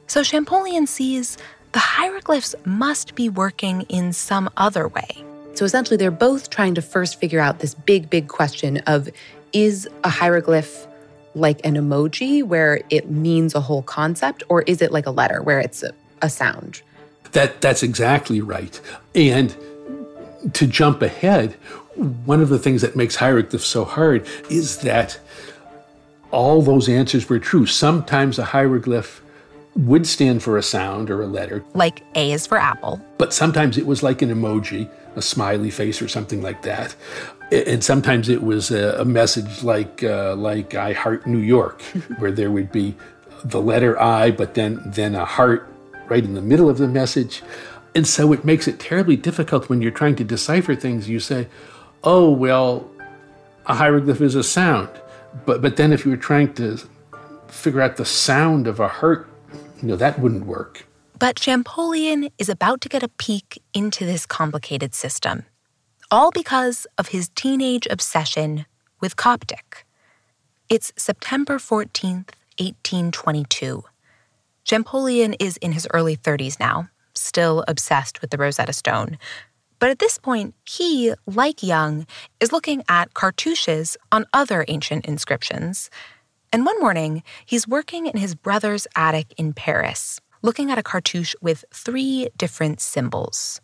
So 0.09 0.23
Champollion 0.23 0.87
sees 0.87 1.39
the 1.73 1.79
hieroglyphs 1.79 2.55
must 2.65 3.15
be 3.15 3.29
working 3.29 3.83
in 3.83 4.13
some 4.13 4.51
other 4.57 4.89
way. 4.89 5.25
So 5.55 5.65
essentially, 5.65 5.97
they're 5.97 6.11
both 6.11 6.51
trying 6.51 6.75
to 6.75 6.83
first 6.83 7.21
figure 7.21 7.41
out 7.41 7.61
this 7.61 7.75
big, 7.75 8.11
big 8.11 8.27
question 8.27 8.79
of 8.87 9.09
is 9.53 9.89
a 10.03 10.09
hieroglyph 10.09 10.89
like 11.35 11.65
an 11.65 11.75
emoji 11.75 12.43
where 12.43 12.81
it 12.91 13.11
means 13.11 13.55
a 13.55 13.61
whole 13.61 13.83
concept, 13.83 14.43
or 14.49 14.63
is 14.63 14.81
it 14.81 14.93
like 14.93 15.07
a 15.07 15.11
letter 15.11 15.43
where 15.43 15.61
it's 15.61 15.83
a, 15.83 15.93
a 16.23 16.31
sound? 16.31 16.83
That 17.33 17.61
that's 17.61 17.83
exactly 17.83 18.41
right. 18.41 18.81
And 19.15 19.57
to 20.53 20.67
jump 20.67 21.03
ahead, 21.03 21.53
one 22.25 22.41
of 22.41 22.49
the 22.49 22.59
things 22.59 22.83
that 22.83 22.97
makes 22.97 23.17
hieroglyphs 23.17 23.67
so 23.67 23.85
hard 23.85 24.27
is 24.51 24.79
that 24.79 25.19
all 26.31 26.63
those 26.63 26.89
answers 26.89 27.29
were 27.29 27.39
true. 27.39 27.67
Sometimes 27.67 28.39
a 28.39 28.45
hieroglyph 28.45 29.23
would 29.77 30.07
stand 30.07 30.43
for 30.43 30.57
a 30.57 30.63
sound 30.63 31.11
or 31.11 31.23
a 31.23 31.27
letter, 31.27 31.65
Like 31.75 32.03
A 32.15 32.33
is 32.33 32.47
for 32.47 32.59
apple, 32.59 33.01
but 33.19 33.33
sometimes 33.33 33.77
it 33.77 33.87
was 33.87 34.03
like 34.03 34.23
an 34.23 34.31
emoji, 34.31 34.89
a 35.17 35.23
smiley 35.23 35.71
face 35.71 36.03
or 36.03 36.09
something 36.09 36.43
like 36.43 36.63
that. 36.63 36.95
And 37.53 37.85
sometimes 37.85 38.29
it 38.29 38.43
was 38.43 38.71
a, 38.71 39.05
message 39.05 39.63
like 39.63 40.03
uh, 40.03 40.35
like 40.35 40.75
I 40.75 40.93
heart 40.93 41.27
New 41.27 41.39
York, 41.39 41.83
where 42.19 42.33
there 42.33 42.51
would 42.51 42.73
be 42.73 42.97
the 43.45 43.61
letter 43.61 44.01
I, 44.01 44.31
but 44.31 44.55
then 44.55 44.83
then 44.85 45.15
a 45.15 45.25
heart 45.25 45.69
right 46.09 46.25
in 46.25 46.35
the 46.35 46.43
middle 46.43 46.69
of 46.69 46.79
the 46.79 46.89
message. 46.89 47.43
And 47.95 48.07
so 48.07 48.33
it 48.33 48.45
makes 48.45 48.67
it 48.67 48.81
terribly 48.81 49.17
difficult 49.17 49.69
when 49.69 49.81
you're 49.81 49.93
trying 49.93 50.17
to 50.17 50.25
decipher 50.25 50.75
things. 50.75 51.09
You 51.09 51.21
say, 51.21 51.49
"Oh 52.03 52.31
well, 52.31 52.91
a 53.67 53.75
hieroglyph 53.75 54.21
is 54.21 54.35
a 54.35 54.43
sound," 54.43 54.89
but 55.47 55.63
but 55.63 55.77
then 55.77 55.93
if 55.93 56.05
you 56.05 56.11
were 56.11 56.17
trying 56.17 56.55
to 56.55 56.79
figure 57.47 57.81
out 57.81 57.97
the 57.97 58.05
sound 58.05 58.67
of 58.67 58.81
a 58.81 58.89
heart, 58.89 59.29
you 59.81 59.89
know 59.89 59.97
that 59.97 60.19
wouldn't 60.19 60.47
work. 60.47 60.87
But 61.17 61.37
Champollion 61.37 62.29
is 62.39 62.49
about 62.49 62.81
to 62.81 62.89
get 62.89 63.05
a 63.05 63.09
peek 63.09 63.63
into 63.73 64.05
this 64.05 64.27
complicated 64.27 64.95
system, 64.95 65.45
all 66.11 66.33
because 66.33 66.89
of 66.99 67.09
his 67.09 67.29
teenage 67.37 67.87
obsession 67.89 68.67
with 69.01 69.15
Coptic. 69.15 69.87
It's 70.69 70.93
September 70.97 71.59
14th, 71.59 72.35
1822. 72.59 73.85
Champollion 74.65 75.35
is 75.35 75.57
in 75.59 75.71
his 75.73 75.87
early 75.95 76.17
30s 76.17 76.59
now, 76.59 76.89
still 77.15 77.65
obsessed 77.69 78.21
with 78.21 78.31
the 78.31 78.39
Rosetta 78.39 78.73
Stone. 78.73 79.17
But 79.79 79.91
at 79.91 80.01
this 80.01 80.19
point, 80.19 80.55
he, 80.69 81.15
like 81.27 81.63
Young, 81.63 82.09
is 82.41 82.51
looking 82.51 82.83
at 82.89 83.15
cartouches 83.15 83.97
on 84.11 84.27
other 84.33 84.65
ancient 84.67 85.07
inscriptions. 85.07 85.91
And 86.53 86.67
one 86.67 86.81
morning, 86.81 87.23
he's 87.47 87.69
working 87.69 88.07
in 88.07 88.17
his 88.17 88.35
brother's 88.35 88.89
attic 88.97 89.33
in 89.37 89.53
Paris, 89.53 90.21
looking 90.45 90.71
at 90.71 90.77
a 90.77 90.83
cartouche 90.83 91.35
with 91.41 91.65
three 91.73 92.29
different 92.37 92.79
symbols. 92.79 93.63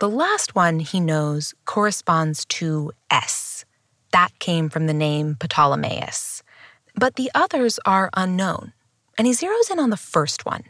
The 0.00 0.08
last 0.08 0.56
one 0.56 0.80
he 0.80 0.98
knows 0.98 1.54
corresponds 1.66 2.44
to 2.46 2.90
S. 3.10 3.64
That 4.10 4.36
came 4.40 4.68
from 4.70 4.88
the 4.88 4.92
name 4.92 5.36
Ptolemaeus. 5.38 6.42
But 6.96 7.14
the 7.14 7.30
others 7.32 7.78
are 7.86 8.10
unknown, 8.14 8.72
and 9.16 9.28
he 9.28 9.32
zeroes 9.32 9.70
in 9.70 9.78
on 9.78 9.90
the 9.90 9.96
first 9.96 10.44
one. 10.44 10.64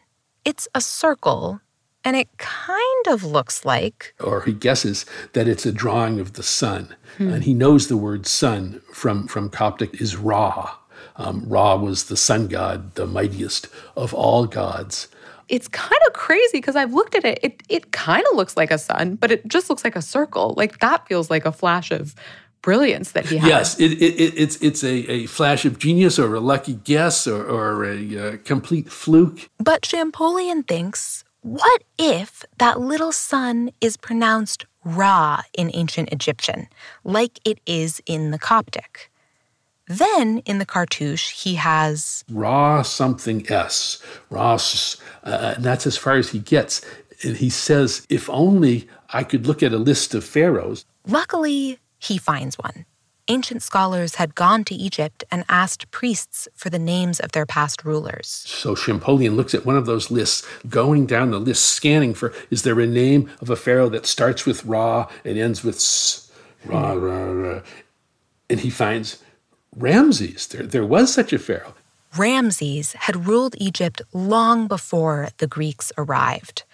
It's 0.45 0.69
a 0.75 0.81
circle 0.83 1.61
and 2.05 2.17
it 2.17 2.29
kind 2.37 3.07
of 3.09 3.25
looks 3.25 3.65
like. 3.65 4.15
Or 4.21 4.43
he 4.43 4.53
guesses 4.53 5.07
that 5.33 5.49
it's 5.49 5.67
a 5.67 5.73
drawing 5.73 6.19
of 6.21 6.35
the 6.35 6.43
sun. 6.43 6.97
Hmm. 7.17 7.31
And 7.31 7.45
he 7.45 7.55
knows 7.55 7.89
the 7.89 7.97
word 7.97 8.27
sun 8.27 8.81
from, 8.93 9.27
from 9.27 9.51
Coptic 9.51 10.01
is 10.01 10.17
Ra. 10.17 10.77
Um, 11.17 11.45
Ra 11.47 11.77
was 11.77 12.05
the 12.05 12.17
sun 12.17 12.49
god, 12.49 12.95
the 12.95 13.07
mightiest 13.07 13.69
of 13.97 14.15
all 14.15 14.47
gods. 14.47 15.09
It's 15.51 15.69
kind 15.69 16.01
of 16.07 16.13
crazy 16.13 16.59
because 16.59 16.77
I've 16.77 16.95
looked 16.95 17.15
at 17.15 17.25
it. 17.25 17.39
It 17.43 17.63
it 17.69 17.93
kind 17.93 18.25
of 18.31 18.37
looks 18.37 18.57
like 18.57 18.71
a 18.71 18.79
sun, 18.79 19.17
but 19.17 19.31
it 19.31 19.47
just 19.49 19.69
looks 19.69 19.85
like 19.85 19.97
a 19.97 20.03
circle. 20.03 20.55
Like 20.57 20.79
that 20.79 21.07
feels 21.09 21.29
like 21.31 21.45
a 21.45 21.53
flash 21.53 21.91
of 21.91 22.15
brilliance 22.63 23.13
that 23.13 23.27
he 23.27 23.39
has. 23.39 23.49
Yes, 23.49 23.81
it, 23.81 23.93
it, 24.03 24.35
it's 24.37 24.57
it's 24.63 24.85
a, 24.85 25.11
a 25.11 25.27
flash 25.27 25.65
of 25.65 25.79
genius 25.79 26.19
or 26.19 26.35
a 26.35 26.41
lucky 26.41 26.75
guess 26.75 27.27
or, 27.27 27.45
or 27.45 27.85
a, 27.85 28.15
a 28.15 28.39
complete 28.39 28.91
fluke. 28.91 29.49
But 29.59 29.83
Champollion 29.83 30.63
thinks 30.63 31.25
what 31.43 31.83
if 31.99 32.45
that 32.59 32.81
little 32.81 33.13
sun 33.13 33.71
is 33.81 33.97
pronounced 33.97 34.67
Ra 34.85 35.43
in 35.57 35.71
ancient 35.75 36.13
Egyptian, 36.13 36.69
like 37.03 37.41
it 37.45 37.61
is 37.67 38.03
in 38.07 38.31
the 38.31 38.39
Coptic? 38.39 39.10
Then 39.91 40.39
in 40.47 40.59
the 40.59 40.65
cartouche, 40.67 41.33
he 41.33 41.57
has 41.57 42.23
Ra 42.31 42.83
something 42.83 43.45
S. 43.51 44.01
Ra, 44.31 44.57
uh, 45.25 45.55
and 45.57 45.65
that's 45.65 45.85
as 45.85 45.97
far 45.97 46.15
as 46.15 46.31
he 46.31 46.39
gets. 46.39 46.81
And 47.25 47.37
he 47.37 47.51
says, 47.51 48.07
if 48.09 48.31
only 48.31 48.89
I 49.11 49.25
could 49.25 49.49
look 49.49 49.65
at 49.65 49.73
a 49.73 49.79
list 49.79 50.15
of 50.15 50.23
pharaohs. 50.23 50.85
Luckily, 51.09 51.81
he 51.99 52.19
finds 52.19 52.57
one 52.57 52.87
ancient 53.31 53.63
scholars 53.63 54.17
had 54.17 54.35
gone 54.35 54.65
to 54.65 54.75
Egypt 54.75 55.23
and 55.31 55.45
asked 55.49 55.91
priests 55.93 56.49
for 56.55 56.69
the 56.69 56.79
names 56.79 57.21
of 57.21 57.31
their 57.31 57.47
past 57.47 57.85
rulers. 57.85 58.27
So 58.27 58.75
Champollion 58.75 59.37
looks 59.37 59.55
at 59.55 59.65
one 59.65 59.77
of 59.77 59.87
those 59.87 60.11
lists, 60.11 60.47
going 60.69 61.07
down 61.07 61.31
the 61.31 61.39
list, 61.39 61.65
scanning 61.65 62.13
for 62.13 62.33
is 62.51 62.65
there 62.65 62.79
a 62.81 62.87
name 62.87 63.31
of 63.41 63.49
a 63.49 63.57
pharaoh 63.57 63.89
that 63.91 64.07
starts 64.07 64.45
with 64.47 64.65
Ra 64.65 65.09
and 65.25 65.39
ends 65.39 65.63
with 65.63 65.77
S? 65.77 66.31
Ra, 66.65 66.93
Ra, 66.93 67.31
Ra. 67.31 67.61
And 68.49 68.61
he 68.61 68.71
finds 68.71 69.23
Ramses. 69.77 70.47
There, 70.49 70.67
there 70.67 70.85
was 70.85 71.13
such 71.13 71.33
a 71.33 71.39
pharaoh. 71.39 71.75
Ramses 72.17 72.93
had 72.95 73.27
ruled 73.27 73.55
Egypt 73.59 74.03
long 74.13 74.67
before 74.67 75.29
the 75.39 75.47
Greeks 75.47 75.93
arrived. 75.97 76.65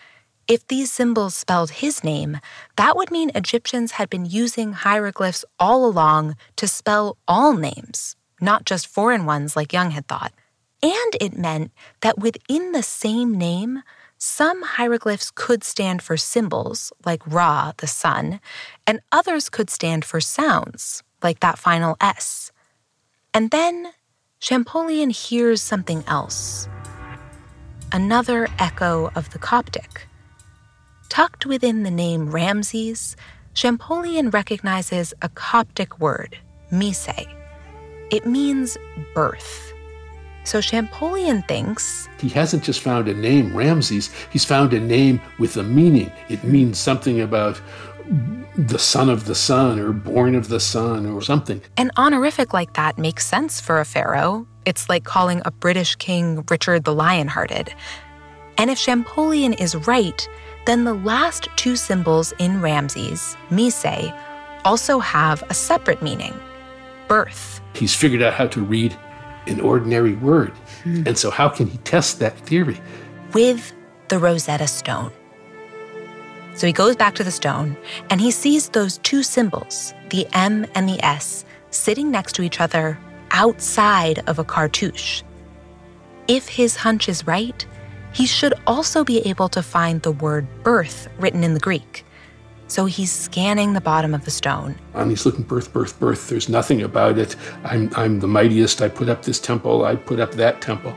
If 0.48 0.66
these 0.68 0.92
symbols 0.92 1.34
spelled 1.34 1.70
his 1.72 2.04
name, 2.04 2.38
that 2.76 2.96
would 2.96 3.10
mean 3.10 3.30
Egyptians 3.34 3.92
had 3.92 4.08
been 4.08 4.24
using 4.24 4.72
hieroglyphs 4.72 5.44
all 5.58 5.84
along 5.84 6.36
to 6.56 6.68
spell 6.68 7.18
all 7.26 7.54
names, 7.54 8.16
not 8.40 8.64
just 8.64 8.86
foreign 8.86 9.26
ones 9.26 9.56
like 9.56 9.72
Young 9.72 9.90
had 9.90 10.06
thought. 10.06 10.32
And 10.82 11.16
it 11.20 11.36
meant 11.36 11.72
that 12.00 12.18
within 12.18 12.72
the 12.72 12.82
same 12.82 13.36
name, 13.36 13.82
some 14.18 14.62
hieroglyphs 14.62 15.30
could 15.34 15.64
stand 15.64 16.00
for 16.00 16.16
symbols, 16.16 16.92
like 17.04 17.26
Ra, 17.26 17.72
the 17.78 17.86
sun, 17.86 18.40
and 18.86 19.00
others 19.12 19.50
could 19.50 19.68
stand 19.68 20.04
for 20.04 20.20
sounds, 20.20 21.02
like 21.22 21.40
that 21.40 21.58
final 21.58 21.96
S. 22.00 22.52
And 23.36 23.50
then 23.50 23.92
Champollion 24.40 25.10
hears 25.10 25.60
something 25.60 26.02
else 26.06 26.70
another 27.92 28.48
echo 28.58 29.10
of 29.14 29.28
the 29.30 29.38
Coptic. 29.38 30.08
Tucked 31.10 31.44
within 31.44 31.82
the 31.82 31.90
name 31.90 32.30
Ramses, 32.30 33.14
Champollion 33.52 34.30
recognizes 34.30 35.12
a 35.20 35.28
Coptic 35.28 36.00
word, 36.00 36.38
mise. 36.70 37.10
It 38.10 38.24
means 38.24 38.78
birth. 39.14 39.70
So 40.44 40.62
Champollion 40.62 41.42
thinks 41.42 42.08
he 42.18 42.30
hasn't 42.30 42.64
just 42.64 42.80
found 42.80 43.06
a 43.06 43.12
name, 43.12 43.54
Ramses, 43.54 44.08
he's 44.32 44.46
found 44.46 44.72
a 44.72 44.80
name 44.80 45.20
with 45.38 45.58
a 45.58 45.62
meaning. 45.62 46.10
It 46.30 46.42
means 46.42 46.78
something 46.78 47.20
about 47.20 47.60
the 48.56 48.78
son 48.78 49.10
of 49.10 49.26
the 49.26 49.34
sun 49.34 49.78
or 49.78 49.92
born 49.92 50.34
of 50.34 50.48
the 50.48 50.60
sun 50.60 51.06
or 51.06 51.20
something. 51.20 51.60
An 51.76 51.90
honorific 51.96 52.54
like 52.54 52.74
that 52.74 52.98
makes 52.98 53.26
sense 53.26 53.60
for 53.60 53.80
a 53.80 53.84
pharaoh. 53.84 54.46
It's 54.64 54.88
like 54.88 55.04
calling 55.04 55.42
a 55.44 55.50
British 55.50 55.96
king 55.96 56.44
Richard 56.50 56.84
the 56.84 56.94
Lionhearted. 56.94 57.72
And 58.58 58.70
if 58.70 58.78
Champollion 58.78 59.52
is 59.52 59.76
right, 59.86 60.28
then 60.64 60.84
the 60.84 60.94
last 60.94 61.48
two 61.56 61.76
symbols 61.76 62.32
in 62.38 62.62
Ramses, 62.62 63.36
Mise, 63.50 64.12
also 64.64 64.98
have 64.98 65.44
a 65.48 65.54
separate 65.54 66.02
meaning 66.02 66.34
birth. 67.08 67.60
He's 67.74 67.94
figured 67.94 68.22
out 68.22 68.34
how 68.34 68.46
to 68.48 68.60
read 68.60 68.96
an 69.46 69.60
ordinary 69.60 70.14
word. 70.14 70.52
Mm. 70.82 71.06
And 71.06 71.18
so, 71.18 71.30
how 71.30 71.48
can 71.48 71.68
he 71.68 71.78
test 71.78 72.18
that 72.18 72.36
theory? 72.40 72.80
With 73.32 73.72
the 74.08 74.18
Rosetta 74.18 74.66
Stone. 74.66 75.12
So 76.56 76.66
he 76.66 76.72
goes 76.72 76.96
back 76.96 77.14
to 77.16 77.24
the 77.24 77.30
stone 77.30 77.76
and 78.10 78.20
he 78.20 78.30
sees 78.30 78.70
those 78.70 78.98
two 78.98 79.22
symbols, 79.22 79.92
the 80.10 80.26
M 80.32 80.66
and 80.74 80.88
the 80.88 81.02
S, 81.04 81.44
sitting 81.70 82.10
next 82.10 82.34
to 82.36 82.42
each 82.42 82.60
other 82.60 82.98
outside 83.30 84.22
of 84.26 84.38
a 84.38 84.44
cartouche. 84.44 85.22
If 86.28 86.48
his 86.48 86.76
hunch 86.76 87.08
is 87.08 87.26
right, 87.26 87.64
he 88.12 88.26
should 88.26 88.54
also 88.66 89.04
be 89.04 89.18
able 89.28 89.48
to 89.50 89.62
find 89.62 90.00
the 90.00 90.12
word 90.12 90.46
birth 90.62 91.08
written 91.18 91.44
in 91.44 91.52
the 91.52 91.60
Greek. 91.60 92.04
So 92.68 92.86
he's 92.86 93.12
scanning 93.12 93.74
the 93.74 93.80
bottom 93.80 94.14
of 94.14 94.24
the 94.24 94.30
stone. 94.30 94.76
And 94.94 95.10
he's 95.10 95.26
looking 95.26 95.44
birth, 95.44 95.72
birth, 95.72 96.00
birth. 96.00 96.28
There's 96.28 96.48
nothing 96.48 96.82
about 96.82 97.18
it. 97.18 97.36
I'm, 97.62 97.90
I'm 97.94 98.18
the 98.18 98.26
mightiest. 98.26 98.80
I 98.80 98.88
put 98.88 99.08
up 99.08 99.22
this 99.22 99.38
temple. 99.38 99.84
I 99.84 99.94
put 99.94 100.18
up 100.18 100.32
that 100.32 100.62
temple. 100.62 100.96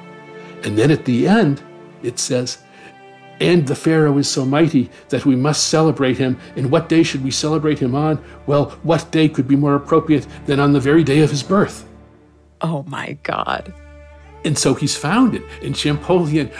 And 0.64 0.78
then 0.78 0.90
at 0.90 1.06
the 1.06 1.28
end, 1.28 1.62
it 2.02 2.18
says, 2.18 2.60
and 3.40 3.68
the 3.68 3.76
Pharaoh 3.76 4.18
is 4.18 4.30
so 4.30 4.46
mighty 4.46 4.90
that 5.10 5.26
we 5.26 5.36
must 5.36 5.68
celebrate 5.68 6.18
him. 6.18 6.40
And 6.56 6.72
what 6.72 6.90
day 6.90 7.04
should 7.04 7.24
we 7.24 7.32
celebrate 7.32 7.80
him 7.80 7.96
on? 7.96 8.24
Well, 8.46 8.72
what 8.84 9.12
day 9.12 9.30
could 9.30 9.48
be 9.48 9.56
more 9.56 9.76
appropriate 9.76 10.28
than 10.46 10.60
on 10.60 10.74
the 10.74 10.80
very 10.80 11.04
day 11.04 11.20
of 11.20 11.32
his 11.32 11.44
birth? 11.44 11.88
Oh 12.62 12.84
my 12.84 13.14
God. 13.24 13.74
And 14.46 14.58
so 14.58 14.74
he's 14.74 14.96
found 14.96 15.36
it. 15.36 15.44
And 15.62 15.76
Champollion 15.76 16.52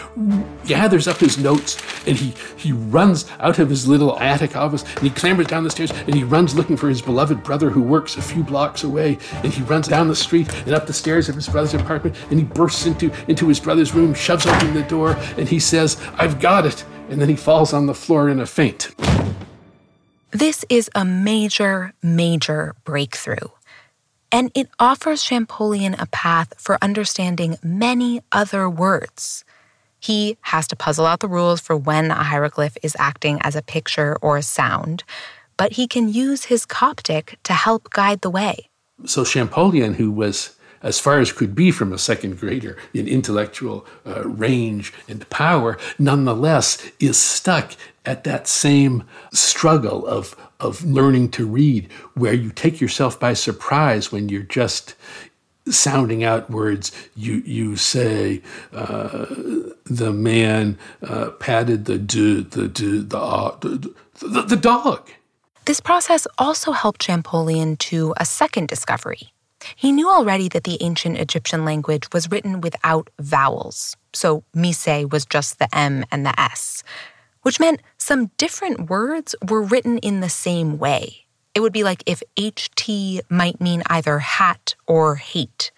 gathers 0.66 1.08
up 1.08 1.16
his 1.18 1.38
notes 1.38 1.78
and 2.06 2.16
he, 2.16 2.34
he 2.56 2.72
runs 2.72 3.30
out 3.40 3.58
of 3.58 3.70
his 3.70 3.88
little 3.88 4.18
attic 4.20 4.56
office 4.56 4.82
and 4.96 5.04
he 5.04 5.10
clambers 5.10 5.46
down 5.46 5.64
the 5.64 5.70
stairs 5.70 5.90
and 5.90 6.14
he 6.14 6.24
runs 6.24 6.54
looking 6.54 6.76
for 6.76 6.88
his 6.88 7.02
beloved 7.02 7.42
brother 7.42 7.70
who 7.70 7.82
works 7.82 8.16
a 8.16 8.22
few 8.22 8.42
blocks 8.42 8.84
away. 8.84 9.18
And 9.42 9.52
he 9.52 9.62
runs 9.62 9.88
down 9.88 10.08
the 10.08 10.16
street 10.16 10.52
and 10.66 10.74
up 10.74 10.86
the 10.86 10.92
stairs 10.92 11.28
of 11.28 11.34
his 11.34 11.48
brother's 11.48 11.74
apartment 11.74 12.16
and 12.30 12.38
he 12.38 12.44
bursts 12.44 12.86
into, 12.86 13.10
into 13.28 13.48
his 13.48 13.60
brother's 13.60 13.94
room, 13.94 14.14
shoves 14.14 14.46
open 14.46 14.74
the 14.74 14.82
door, 14.82 15.12
and 15.36 15.48
he 15.48 15.58
says, 15.58 16.00
I've 16.14 16.40
got 16.40 16.66
it. 16.66 16.84
And 17.08 17.20
then 17.20 17.28
he 17.28 17.36
falls 17.36 17.72
on 17.72 17.86
the 17.86 17.94
floor 17.94 18.28
in 18.28 18.40
a 18.40 18.46
faint. 18.46 18.94
This 20.32 20.64
is 20.68 20.88
a 20.94 21.04
major, 21.04 21.92
major 22.02 22.76
breakthrough 22.84 23.48
and 24.32 24.50
it 24.54 24.68
offers 24.78 25.24
Champollion 25.24 25.94
a 25.98 26.06
path 26.06 26.54
for 26.58 26.78
understanding 26.82 27.56
many 27.62 28.22
other 28.32 28.68
words. 28.68 29.44
He 29.98 30.38
has 30.42 30.66
to 30.68 30.76
puzzle 30.76 31.06
out 31.06 31.20
the 31.20 31.28
rules 31.28 31.60
for 31.60 31.76
when 31.76 32.10
a 32.10 32.22
hieroglyph 32.22 32.76
is 32.82 32.96
acting 32.98 33.38
as 33.42 33.54
a 33.54 33.62
picture 33.62 34.16
or 34.22 34.38
a 34.38 34.42
sound, 34.42 35.04
but 35.56 35.72
he 35.72 35.86
can 35.86 36.08
use 36.08 36.44
his 36.44 36.64
Coptic 36.64 37.36
to 37.42 37.52
help 37.52 37.90
guide 37.90 38.22
the 38.22 38.30
way. 38.30 38.70
So 39.04 39.24
Champollion, 39.24 39.94
who 39.94 40.10
was 40.10 40.56
as 40.82 40.98
far 40.98 41.20
as 41.20 41.32
could 41.32 41.54
be 41.54 41.70
from 41.70 41.92
a 41.92 41.98
second 41.98 42.38
grader 42.38 42.76
in 42.94 43.06
intellectual 43.06 43.86
uh, 44.06 44.26
range 44.26 44.92
and 45.08 45.28
power, 45.28 45.78
nonetheless 45.98 46.90
is 46.98 47.18
stuck 47.18 47.72
at 48.06 48.24
that 48.24 48.48
same 48.48 49.04
struggle 49.32 50.06
of, 50.06 50.34
of 50.60 50.84
learning 50.84 51.30
to 51.32 51.46
read, 51.46 51.90
where 52.14 52.34
you 52.34 52.50
take 52.50 52.80
yourself 52.80 53.18
by 53.18 53.34
surprise 53.34 54.12
when 54.12 54.28
you're 54.28 54.42
just 54.42 54.94
sounding 55.68 56.24
out 56.24 56.50
words. 56.50 56.90
You, 57.16 57.42
you 57.44 57.76
say, 57.76 58.42
uh, 58.72 59.26
the 59.84 60.12
man 60.12 60.78
uh, 61.02 61.30
patted 61.30 61.84
the, 61.84 61.98
d, 61.98 62.42
the, 62.42 62.68
d, 62.68 63.00
the, 63.00 63.18
uh, 63.18 63.56
the, 63.60 63.94
the, 64.20 64.42
the 64.42 64.56
dog. 64.56 65.08
This 65.66 65.80
process 65.80 66.26
also 66.38 66.72
helped 66.72 67.02
Champollion 67.02 67.76
to 67.78 68.14
a 68.16 68.24
second 68.24 68.68
discovery 68.68 69.32
He 69.76 69.92
knew 69.92 70.10
already 70.10 70.48
that 70.48 70.64
the 70.64 70.78
ancient 70.82 71.18
Egyptian 71.18 71.64
language 71.64 72.08
was 72.12 72.30
written 72.30 72.60
without 72.60 73.10
vowels, 73.20 73.96
so 74.12 74.42
mise 74.54 74.86
was 75.10 75.26
just 75.26 75.58
the 75.58 75.68
M 75.74 76.04
and 76.10 76.24
the 76.24 76.38
S, 76.40 76.82
which 77.42 77.60
meant 77.60 77.80
some 78.10 78.32
different 78.38 78.90
words 78.90 79.36
were 79.48 79.62
written 79.62 79.96
in 79.98 80.18
the 80.18 80.28
same 80.28 80.78
way. 80.78 81.26
It 81.54 81.60
would 81.60 81.72
be 81.72 81.84
like 81.84 82.02
if 82.06 82.24
HT 82.36 83.20
might 83.28 83.60
mean 83.60 83.84
either 83.86 84.18
hat 84.18 84.74
or 84.88 85.14
hate. 85.14 85.70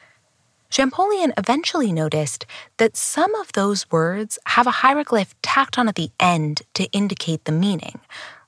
Champollion 0.70 1.34
eventually 1.36 1.92
noticed 1.92 2.46
that 2.78 2.96
some 2.96 3.34
of 3.34 3.52
those 3.52 3.90
words 3.90 4.38
have 4.46 4.66
a 4.66 4.78
hieroglyph 4.80 5.34
tacked 5.42 5.78
on 5.78 5.88
at 5.88 5.94
the 5.94 6.10
end 6.18 6.62
to 6.72 6.84
indicate 6.92 7.44
the 7.44 7.52
meaning, 7.52 8.00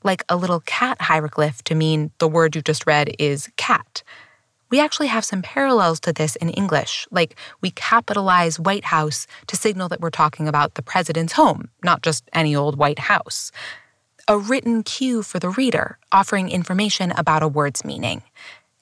like 0.03 0.25
a 0.31 0.37
little 0.37 0.61
cat 0.61 1.03
hieroglyph 1.03 1.62
to 1.64 1.75
mean 1.75 2.11
the 2.20 2.29
word 2.37 2.57
you 2.57 2.62
just 2.62 2.87
read 2.87 3.14
is 3.18 3.51
cat. 3.57 4.03
We 4.74 4.80
actually 4.80 5.06
have 5.06 5.24
some 5.24 5.40
parallels 5.40 6.00
to 6.00 6.12
this 6.12 6.34
in 6.34 6.48
English, 6.48 7.06
like 7.12 7.37
we 7.60 7.70
capitalize 7.70 8.58
White 8.58 8.87
House 8.87 9.28
to 9.46 9.54
signal 9.54 9.88
that 9.90 10.00
we're 10.00 10.10
talking 10.10 10.48
about 10.48 10.74
the 10.74 10.82
president's 10.82 11.34
home, 11.34 11.68
not 11.84 12.02
just 12.02 12.28
any 12.32 12.56
old 12.56 12.76
White 12.76 12.98
House. 12.98 13.52
A 14.26 14.37
written 14.37 14.82
cue 14.82 15.22
for 15.22 15.38
the 15.38 15.50
reader, 15.50 15.96
offering 16.10 16.48
information 16.48 17.12
about 17.12 17.44
a 17.44 17.46
word's 17.46 17.84
meaning. 17.84 18.24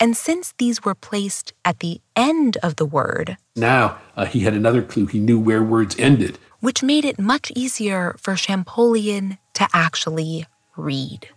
And 0.00 0.16
since 0.16 0.54
these 0.56 0.82
were 0.82 0.94
placed 0.94 1.52
at 1.62 1.80
the 1.80 2.00
end 2.16 2.56
of 2.62 2.76
the 2.76 2.86
word, 2.86 3.36
now 3.54 3.98
uh, 4.16 4.24
he 4.24 4.40
had 4.40 4.54
another 4.54 4.80
clue. 4.80 5.04
He 5.04 5.18
knew 5.18 5.38
where 5.38 5.62
words 5.62 5.94
ended, 5.98 6.38
which 6.60 6.82
made 6.82 7.04
it 7.04 7.18
much 7.18 7.52
easier 7.54 8.16
for 8.16 8.34
Champollion 8.34 9.36
to 9.52 9.68
actually 9.74 10.46
read. 10.74 11.28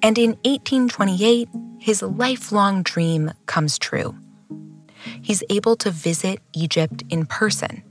And 0.00 0.16
in 0.16 0.38
1828, 0.44 1.50
his 1.78 2.02
lifelong 2.02 2.82
dream 2.82 3.32
comes 3.46 3.78
true. 3.78 4.14
He's 5.22 5.42
able 5.48 5.76
to 5.76 5.90
visit 5.90 6.40
Egypt 6.52 7.04
in 7.08 7.24
person 7.26 7.82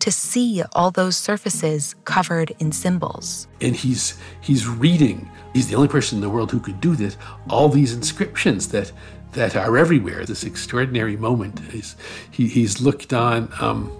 to 0.00 0.10
see 0.10 0.62
all 0.72 0.90
those 0.90 1.16
surfaces 1.16 1.94
covered 2.04 2.54
in 2.58 2.72
symbols. 2.72 3.48
And 3.60 3.74
he's 3.74 4.18
he's 4.40 4.66
reading. 4.66 5.30
He's 5.52 5.68
the 5.68 5.76
only 5.76 5.88
person 5.88 6.18
in 6.18 6.22
the 6.22 6.30
world 6.30 6.50
who 6.50 6.60
could 6.60 6.80
do 6.80 6.94
this. 6.94 7.16
All 7.48 7.68
these 7.68 7.92
inscriptions 7.92 8.68
that 8.68 8.92
that 9.32 9.56
are 9.56 9.76
everywhere. 9.76 10.24
This 10.24 10.44
extraordinary 10.44 11.16
moment. 11.16 11.60
He's 11.70 11.96
he, 12.30 12.48
he's 12.48 12.80
looked 12.80 13.12
on 13.12 13.52
um, 13.60 13.92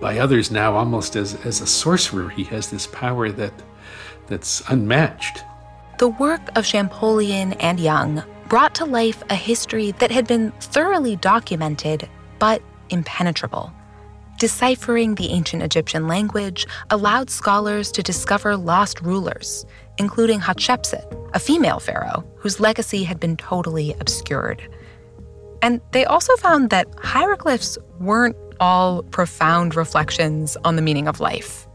by 0.00 0.18
others 0.18 0.50
now 0.50 0.76
almost 0.76 1.16
as 1.16 1.34
as 1.44 1.60
a 1.60 1.66
sorcerer. 1.66 2.28
He 2.28 2.44
has 2.44 2.70
this 2.70 2.86
power 2.86 3.30
that 3.32 3.54
that's 4.28 4.62
unmatched. 4.68 5.42
The 5.98 6.08
work 6.08 6.56
of 6.56 6.64
Champollion 6.64 7.54
and 7.54 7.80
Young 7.80 8.22
brought 8.48 8.74
to 8.76 8.84
life 8.84 9.22
a 9.28 9.34
history 9.34 9.92
that 9.92 10.10
had 10.10 10.26
been 10.26 10.52
thoroughly 10.52 11.16
documented 11.16 12.08
but 12.38 12.62
impenetrable. 12.88 13.72
Deciphering 14.38 15.16
the 15.16 15.30
ancient 15.30 15.62
Egyptian 15.62 16.06
language 16.06 16.66
allowed 16.90 17.28
scholars 17.28 17.90
to 17.92 18.02
discover 18.02 18.56
lost 18.56 19.00
rulers, 19.02 19.66
including 19.98 20.40
Hatshepsut, 20.40 21.30
a 21.34 21.38
female 21.38 21.80
pharaoh 21.80 22.24
whose 22.36 22.60
legacy 22.60 23.04
had 23.04 23.20
been 23.20 23.36
totally 23.36 23.94
obscured. 24.00 24.62
And 25.60 25.80
they 25.90 26.04
also 26.04 26.36
found 26.36 26.70
that 26.70 26.86
hieroglyphs 27.02 27.76
weren't 27.98 28.36
all 28.60 29.02
profound 29.02 29.74
reflections 29.74 30.56
on 30.64 30.76
the 30.76 30.82
meaning 30.82 31.08
of 31.08 31.20
life. 31.20 31.66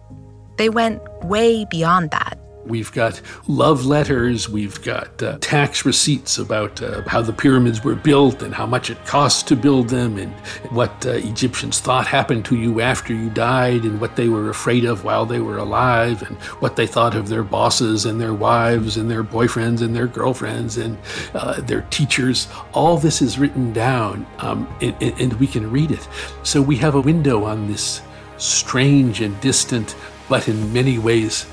They 0.57 0.69
went 0.69 1.01
way 1.23 1.65
beyond 1.69 2.11
that. 2.11 2.39
We've 2.65 2.91
got 2.93 3.19
love 3.47 3.85
letters, 3.85 4.47
we've 4.47 4.81
got 4.83 5.21
uh, 5.21 5.37
tax 5.41 5.85
receipts 5.85 6.37
about 6.37 6.81
uh, 6.81 7.01
how 7.07 7.21
the 7.21 7.33
pyramids 7.33 7.83
were 7.83 7.95
built 7.95 8.41
and 8.41 8.53
how 8.53 8.65
much 8.65 8.89
it 8.89 9.05
cost 9.05 9.47
to 9.49 9.55
build 9.57 9.89
them, 9.89 10.17
and 10.17 10.31
what 10.71 11.05
uh, 11.05 11.11
Egyptians 11.11 11.81
thought 11.81 12.07
happened 12.07 12.45
to 12.45 12.55
you 12.55 12.79
after 12.79 13.13
you 13.13 13.29
died, 13.29 13.83
and 13.83 13.99
what 13.99 14.15
they 14.15 14.29
were 14.29 14.49
afraid 14.49 14.85
of 14.85 15.03
while 15.03 15.25
they 15.25 15.41
were 15.41 15.57
alive, 15.57 16.21
and 16.21 16.37
what 16.61 16.77
they 16.77 16.87
thought 16.87 17.15
of 17.15 17.27
their 17.27 17.43
bosses 17.43 18.05
and 18.05 18.21
their 18.21 18.33
wives 18.33 18.95
and 18.95 19.11
their 19.11 19.23
boyfriends 19.23 19.81
and 19.81 19.93
their 19.93 20.07
girlfriends 20.07 20.77
and 20.77 20.97
uh, 21.33 21.59
their 21.61 21.81
teachers. 21.89 22.47
All 22.71 22.97
this 22.97 23.21
is 23.21 23.37
written 23.37 23.73
down, 23.73 24.25
um, 24.39 24.73
and, 24.81 24.95
and 25.01 25.33
we 25.33 25.47
can 25.47 25.69
read 25.69 25.91
it. 25.91 26.07
So 26.43 26.61
we 26.61 26.77
have 26.77 26.95
a 26.95 27.01
window 27.01 27.43
on 27.43 27.67
this 27.67 28.01
strange 28.37 29.19
and 29.19 29.39
distant, 29.41 29.97
but 30.29 30.47
in 30.47 30.71
many 30.71 30.97
ways, 30.97 31.45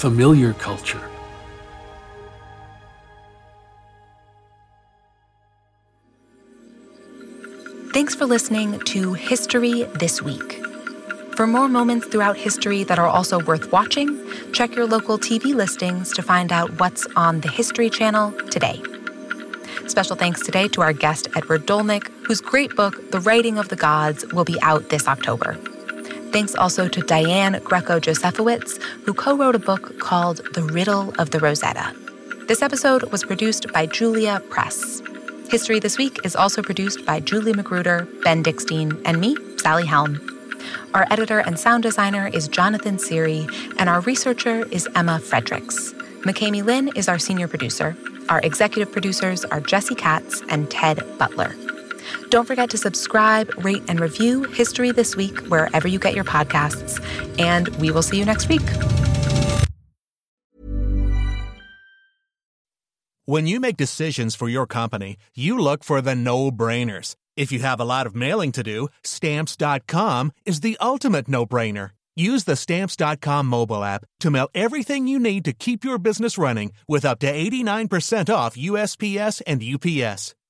familiar 0.00 0.54
culture. 0.54 1.06
Thanks 7.92 8.14
for 8.14 8.24
listening 8.24 8.80
to 8.86 9.12
History 9.12 9.82
This 9.82 10.22
Week. 10.22 10.64
For 11.36 11.46
more 11.46 11.68
moments 11.68 12.06
throughout 12.06 12.38
history 12.38 12.82
that 12.84 12.98
are 12.98 13.08
also 13.08 13.44
worth 13.44 13.70
watching, 13.72 14.08
check 14.54 14.74
your 14.74 14.86
local 14.86 15.18
TV 15.18 15.54
listings 15.54 16.14
to 16.14 16.22
find 16.22 16.50
out 16.50 16.80
what's 16.80 17.06
on 17.14 17.42
the 17.42 17.50
History 17.50 17.90
Channel 17.90 18.32
today. 18.50 18.82
Special 19.86 20.16
thanks 20.16 20.40
today 20.40 20.66
to 20.68 20.80
our 20.80 20.94
guest, 20.94 21.28
Edward 21.36 21.66
Dolnick, 21.66 22.08
whose 22.24 22.40
great 22.40 22.74
book, 22.74 23.10
The 23.10 23.20
Writing 23.20 23.58
of 23.58 23.68
the 23.68 23.76
Gods, 23.76 24.24
will 24.32 24.44
be 24.44 24.58
out 24.62 24.88
this 24.88 25.06
October. 25.06 25.58
Thanks 26.32 26.54
also 26.54 26.86
to 26.86 27.00
Diane 27.00 27.60
Greco 27.64 27.98
Josefowicz, 27.98 28.80
who 29.04 29.12
co 29.12 29.36
wrote 29.36 29.56
a 29.56 29.58
book 29.58 29.98
called 29.98 30.40
The 30.54 30.62
Riddle 30.62 31.12
of 31.18 31.30
the 31.30 31.40
Rosetta. 31.40 31.92
This 32.46 32.62
episode 32.62 33.10
was 33.10 33.24
produced 33.24 33.66
by 33.72 33.86
Julia 33.86 34.40
Press. 34.48 35.02
History 35.50 35.80
This 35.80 35.98
Week 35.98 36.24
is 36.24 36.36
also 36.36 36.62
produced 36.62 37.04
by 37.04 37.18
Julie 37.18 37.52
Magruder, 37.52 38.06
Ben 38.22 38.44
Dickstein, 38.44 39.02
and 39.04 39.20
me, 39.20 39.36
Sally 39.58 39.86
Helm. 39.86 40.20
Our 40.94 41.04
editor 41.10 41.40
and 41.40 41.58
sound 41.58 41.82
designer 41.82 42.28
is 42.28 42.46
Jonathan 42.46 42.98
Seary, 42.98 43.48
and 43.78 43.88
our 43.88 44.00
researcher 44.00 44.64
is 44.68 44.88
Emma 44.94 45.18
Fredericks. 45.18 45.92
McKamey 46.24 46.62
Lynn 46.62 46.90
is 46.94 47.08
our 47.08 47.18
senior 47.18 47.48
producer. 47.48 47.96
Our 48.28 48.40
executive 48.42 48.92
producers 48.92 49.44
are 49.46 49.60
Jesse 49.60 49.96
Katz 49.96 50.42
and 50.48 50.70
Ted 50.70 51.02
Butler. 51.18 51.56
Don't 52.28 52.46
forget 52.46 52.70
to 52.70 52.78
subscribe, 52.78 53.52
rate, 53.64 53.82
and 53.88 54.00
review 54.00 54.44
History 54.44 54.92
This 54.92 55.16
Week 55.16 55.38
wherever 55.48 55.88
you 55.88 55.98
get 55.98 56.14
your 56.14 56.24
podcasts. 56.24 57.00
And 57.38 57.68
we 57.76 57.90
will 57.90 58.02
see 58.02 58.18
you 58.18 58.24
next 58.24 58.48
week. 58.48 58.68
When 63.30 63.46
you 63.46 63.60
make 63.60 63.76
decisions 63.76 64.34
for 64.34 64.48
your 64.48 64.66
company, 64.66 65.16
you 65.36 65.56
look 65.56 65.84
for 65.84 66.00
the 66.00 66.16
no 66.16 66.50
brainers. 66.50 67.14
If 67.36 67.52
you 67.52 67.60
have 67.60 67.78
a 67.78 67.84
lot 67.84 68.08
of 68.08 68.16
mailing 68.16 68.50
to 68.52 68.64
do, 68.64 68.88
stamps.com 69.04 70.32
is 70.44 70.62
the 70.62 70.76
ultimate 70.80 71.28
no 71.28 71.46
brainer. 71.46 71.90
Use 72.16 72.42
the 72.42 72.56
stamps.com 72.56 73.46
mobile 73.46 73.84
app 73.84 74.04
to 74.18 74.30
mail 74.30 74.48
everything 74.52 75.06
you 75.06 75.20
need 75.20 75.44
to 75.44 75.52
keep 75.52 75.84
your 75.84 75.98
business 75.98 76.38
running 76.38 76.72
with 76.88 77.04
up 77.04 77.20
to 77.20 77.32
89% 77.32 78.34
off 78.34 78.56
USPS 78.56 79.40
and 79.46 79.62
UPS. 79.62 80.34